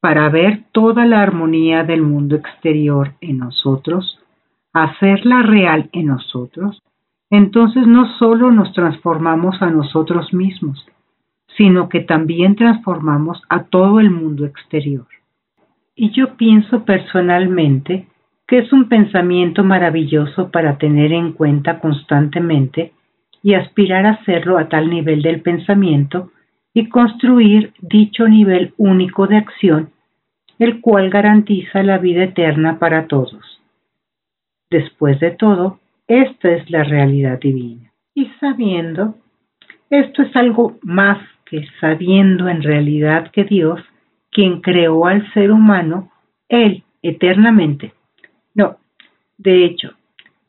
para 0.00 0.28
ver 0.28 0.64
toda 0.72 1.04
la 1.06 1.22
armonía 1.22 1.84
del 1.84 2.02
mundo 2.02 2.36
exterior 2.36 3.14
en 3.20 3.38
nosotros, 3.38 4.18
hacerla 4.72 5.42
real 5.42 5.90
en 5.92 6.06
nosotros, 6.06 6.82
entonces 7.30 7.86
no 7.86 8.06
solo 8.18 8.50
nos 8.50 8.72
transformamos 8.72 9.60
a 9.62 9.70
nosotros 9.70 10.32
mismos, 10.32 10.84
sino 11.56 11.88
que 11.88 12.00
también 12.00 12.56
transformamos 12.56 13.42
a 13.48 13.64
todo 13.64 14.00
el 14.00 14.10
mundo 14.10 14.46
exterior. 14.46 15.06
Y 16.02 16.12
yo 16.12 16.34
pienso 16.38 16.86
personalmente 16.86 18.06
que 18.48 18.56
es 18.60 18.72
un 18.72 18.88
pensamiento 18.88 19.62
maravilloso 19.64 20.50
para 20.50 20.78
tener 20.78 21.12
en 21.12 21.34
cuenta 21.34 21.78
constantemente 21.78 22.94
y 23.42 23.52
aspirar 23.52 24.06
a 24.06 24.12
hacerlo 24.12 24.56
a 24.56 24.70
tal 24.70 24.88
nivel 24.88 25.20
del 25.20 25.42
pensamiento 25.42 26.32
y 26.72 26.88
construir 26.88 27.74
dicho 27.82 28.26
nivel 28.26 28.72
único 28.78 29.26
de 29.26 29.36
acción, 29.36 29.90
el 30.58 30.80
cual 30.80 31.10
garantiza 31.10 31.82
la 31.82 31.98
vida 31.98 32.24
eterna 32.24 32.78
para 32.78 33.06
todos. 33.06 33.60
Después 34.70 35.20
de 35.20 35.32
todo, 35.32 35.80
esta 36.08 36.50
es 36.50 36.70
la 36.70 36.82
realidad 36.82 37.38
divina. 37.40 37.92
Y 38.14 38.30
sabiendo, 38.40 39.16
esto 39.90 40.22
es 40.22 40.34
algo 40.34 40.78
más 40.80 41.18
que 41.44 41.66
sabiendo 41.78 42.48
en 42.48 42.62
realidad 42.62 43.30
que 43.32 43.44
Dios, 43.44 43.82
quien 44.30 44.60
creó 44.60 45.06
al 45.06 45.30
ser 45.32 45.50
humano, 45.50 46.10
Él 46.48 46.84
eternamente. 47.02 47.92
No, 48.54 48.76
de 49.38 49.64
hecho, 49.64 49.94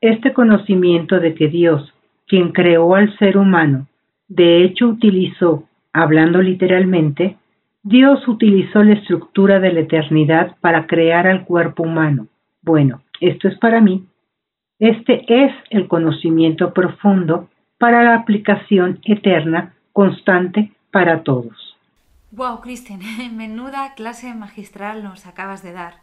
este 0.01 0.33
conocimiento 0.33 1.19
de 1.19 1.33
que 1.35 1.47
Dios, 1.47 1.93
quien 2.27 2.51
creó 2.51 2.95
al 2.95 3.15
ser 3.17 3.37
humano, 3.37 3.87
de 4.27 4.63
hecho 4.63 4.87
utilizó, 4.87 5.65
hablando 5.93 6.41
literalmente, 6.41 7.37
Dios 7.83 8.27
utilizó 8.27 8.83
la 8.83 8.93
estructura 8.93 9.59
de 9.59 9.73
la 9.73 9.81
eternidad 9.81 10.55
para 10.61 10.85
crear 10.87 11.27
al 11.27 11.45
cuerpo 11.45 11.83
humano. 11.83 12.27
Bueno, 12.61 13.01
esto 13.19 13.47
es 13.47 13.57
para 13.57 13.81
mí. 13.81 14.05
Este 14.79 15.23
es 15.27 15.51
el 15.69 15.87
conocimiento 15.87 16.73
profundo 16.73 17.49
para 17.77 18.03
la 18.03 18.15
aplicación 18.15 18.99
eterna, 19.03 19.73
constante 19.93 20.71
para 20.91 21.23
todos. 21.23 21.70
Wow, 22.31 22.61
Kristen, 22.61 23.01
menuda 23.35 23.93
clase 23.95 24.33
magistral 24.33 25.03
nos 25.03 25.27
acabas 25.27 25.63
de 25.63 25.73
dar. 25.73 25.95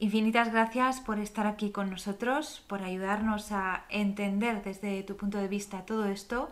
Infinitas 0.00 0.52
gracias 0.52 1.00
por 1.00 1.20
estar 1.20 1.46
aquí 1.46 1.70
con 1.70 1.88
nosotros, 1.88 2.64
por 2.68 2.82
ayudarnos 2.82 3.52
a 3.52 3.84
entender 3.88 4.62
desde 4.64 5.04
tu 5.04 5.16
punto 5.16 5.38
de 5.38 5.46
vista 5.46 5.86
todo 5.86 6.06
esto. 6.06 6.48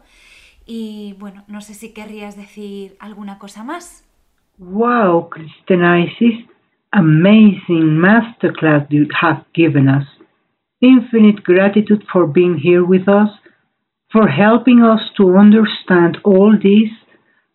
Y 0.65 1.17
bueno, 1.19 1.43
no 1.49 1.61
sé 1.61 1.75
si 1.75 1.93
querrías 1.93 2.37
decir 2.37 2.95
alguna 3.01 3.39
cosa 3.39 3.65
más. 3.65 4.07
Wow, 4.59 5.29
Kristen 5.31 5.83
Isis, 5.83 6.47
amazing 6.93 7.99
masterclass 7.99 8.87
you 8.91 9.09
have 9.21 9.43
given 9.53 9.89
us. 9.89 10.07
Infinite 10.81 11.43
gratitude 11.43 12.05
for 12.13 12.31
being 12.31 12.57
here 12.57 12.83
with 12.83 13.09
us, 13.09 13.31
for 14.13 14.29
helping 14.29 14.85
us 14.85 15.01
to 15.17 15.37
understand 15.37 16.19
all 16.23 16.57
this 16.57 17.00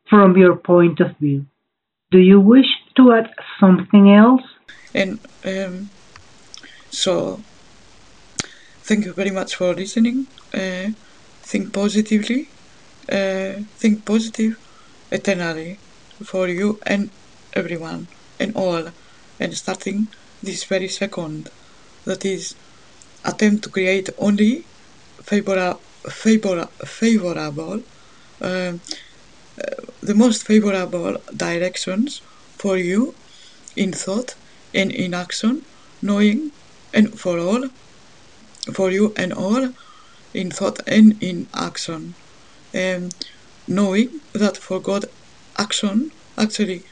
from 0.09 0.37
your 0.37 0.55
point 0.55 0.99
of 0.99 1.17
view. 1.17 1.45
Do 2.11 2.19
you 2.19 2.39
wish 2.39 2.71
to 2.97 3.13
add 3.13 3.29
something 3.59 4.11
else? 4.13 4.43
And 4.93 5.19
um, 5.45 5.89
so, 6.89 7.41
thank 8.83 9.05
you 9.05 9.13
very 9.13 9.31
much 9.31 9.55
for 9.55 9.73
listening. 9.73 10.27
Uh, 10.53 10.89
think 11.43 11.73
positively. 11.73 12.49
Uh, 13.11 13.53
think 13.77 14.05
positive 14.05 14.57
eternally 15.11 15.79
for 16.23 16.47
you 16.47 16.79
and 16.85 17.11
everyone 17.53 18.07
and 18.39 18.55
all. 18.55 18.89
And 19.39 19.53
starting 19.55 20.07
this 20.41 20.63
very 20.65 20.87
second, 20.87 21.49
that 22.05 22.25
is, 22.25 22.55
attempt 23.25 23.63
to 23.63 23.69
create 23.69 24.09
only 24.17 24.67
favorable, 25.23 25.81
favorable, 26.09 26.67
favorable 26.85 27.83
uh, 28.41 28.73
the 30.01 30.15
most 30.15 30.45
favorable 30.45 31.17
directions 31.35 32.21
for 32.57 32.77
you 32.77 33.15
in 33.75 33.91
thought 33.91 34.35
and 34.73 34.91
in 34.91 35.13
action, 35.13 35.63
knowing 36.01 36.51
and 36.93 37.19
for 37.19 37.39
all, 37.39 37.69
for 38.73 38.91
you 38.91 39.13
and 39.17 39.33
all, 39.33 39.69
in 40.33 40.51
thought 40.51 40.79
and 40.87 41.21
in 41.23 41.47
action. 41.53 42.15
Um, 42.73 43.09
knowing 43.67 44.09
that 44.33 44.57
for 44.57 44.79
God 44.79 45.05
action, 45.57 46.11
actually, 46.37 46.83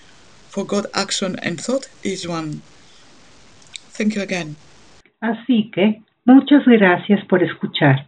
for 0.50 0.66
God 0.66 0.88
action 0.94 1.38
and 1.42 1.60
thought 1.60 1.88
is 2.04 2.28
one. 2.28 2.62
Thank 3.98 4.16
you 4.16 4.22
again. 4.22 4.56
Así 5.22 5.72
que, 5.72 6.02
muchas 6.26 6.66
gracias 6.66 7.26
por 7.30 7.44
escuchar. 7.44 8.08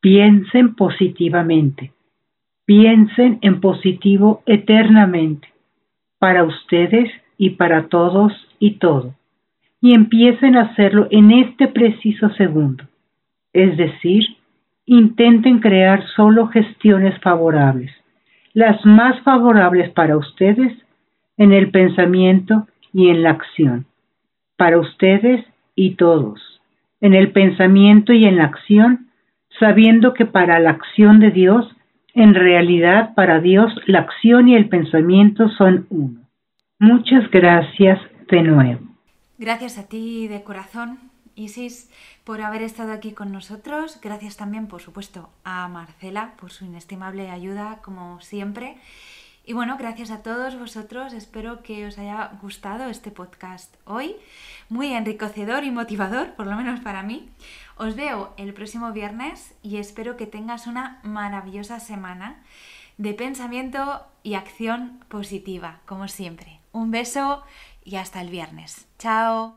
Piensen 0.00 0.74
positivamente. 0.74 1.92
Piensen 2.74 3.38
en 3.42 3.60
positivo 3.60 4.42
eternamente, 4.46 5.46
para 6.18 6.42
ustedes 6.42 7.10
y 7.36 7.50
para 7.50 7.88
todos 7.88 8.32
y 8.58 8.78
todo, 8.78 9.14
y 9.82 9.92
empiecen 9.92 10.56
a 10.56 10.62
hacerlo 10.62 11.06
en 11.10 11.32
este 11.32 11.68
preciso 11.68 12.30
segundo. 12.30 12.84
Es 13.52 13.76
decir, 13.76 14.22
intenten 14.86 15.58
crear 15.58 16.06
solo 16.16 16.46
gestiones 16.46 17.20
favorables, 17.20 17.92
las 18.54 18.82
más 18.86 19.20
favorables 19.20 19.90
para 19.90 20.16
ustedes 20.16 20.72
en 21.36 21.52
el 21.52 21.70
pensamiento 21.70 22.68
y 22.90 23.08
en 23.10 23.22
la 23.22 23.32
acción, 23.32 23.84
para 24.56 24.78
ustedes 24.78 25.44
y 25.74 25.96
todos, 25.96 26.40
en 27.02 27.12
el 27.12 27.32
pensamiento 27.32 28.14
y 28.14 28.24
en 28.24 28.36
la 28.36 28.44
acción, 28.44 29.08
sabiendo 29.60 30.14
que 30.14 30.24
para 30.24 30.58
la 30.58 30.70
acción 30.70 31.20
de 31.20 31.32
Dios 31.32 31.70
en 32.14 32.34
realidad, 32.34 33.14
para 33.14 33.40
Dios, 33.40 33.72
la 33.86 34.00
acción 34.00 34.48
y 34.48 34.54
el 34.54 34.68
pensamiento 34.68 35.48
son 35.50 35.86
uno. 35.90 36.20
Muchas 36.78 37.30
gracias 37.30 37.98
de 38.30 38.42
nuevo. 38.42 38.80
Gracias 39.38 39.78
a 39.78 39.88
ti 39.88 40.28
de 40.28 40.42
corazón, 40.42 40.98
Isis, 41.34 41.90
por 42.24 42.40
haber 42.42 42.62
estado 42.62 42.92
aquí 42.92 43.12
con 43.12 43.32
nosotros. 43.32 43.98
Gracias 44.02 44.36
también, 44.36 44.66
por 44.66 44.82
supuesto, 44.82 45.30
a 45.44 45.68
Marcela 45.68 46.34
por 46.38 46.50
su 46.50 46.64
inestimable 46.64 47.30
ayuda, 47.30 47.78
como 47.82 48.20
siempre. 48.20 48.76
Y 49.44 49.54
bueno, 49.54 49.76
gracias 49.76 50.10
a 50.10 50.22
todos 50.22 50.58
vosotros. 50.58 51.12
Espero 51.12 51.62
que 51.62 51.86
os 51.86 51.98
haya 51.98 52.38
gustado 52.40 52.88
este 52.88 53.10
podcast 53.10 53.74
hoy. 53.84 54.16
Muy 54.68 54.92
enriquecedor 54.92 55.64
y 55.64 55.70
motivador, 55.70 56.34
por 56.34 56.46
lo 56.46 56.56
menos 56.56 56.80
para 56.80 57.02
mí. 57.02 57.30
Os 57.76 57.96
veo 57.96 58.34
el 58.36 58.54
próximo 58.54 58.92
viernes 58.92 59.54
y 59.62 59.78
espero 59.78 60.16
que 60.16 60.26
tengas 60.26 60.66
una 60.66 61.00
maravillosa 61.02 61.80
semana 61.80 62.42
de 62.98 63.14
pensamiento 63.14 64.06
y 64.22 64.34
acción 64.34 65.04
positiva, 65.08 65.80
como 65.86 66.06
siempre. 66.06 66.60
Un 66.70 66.90
beso 66.90 67.42
y 67.84 67.96
hasta 67.96 68.20
el 68.20 68.30
viernes. 68.30 68.86
Chao. 68.98 69.56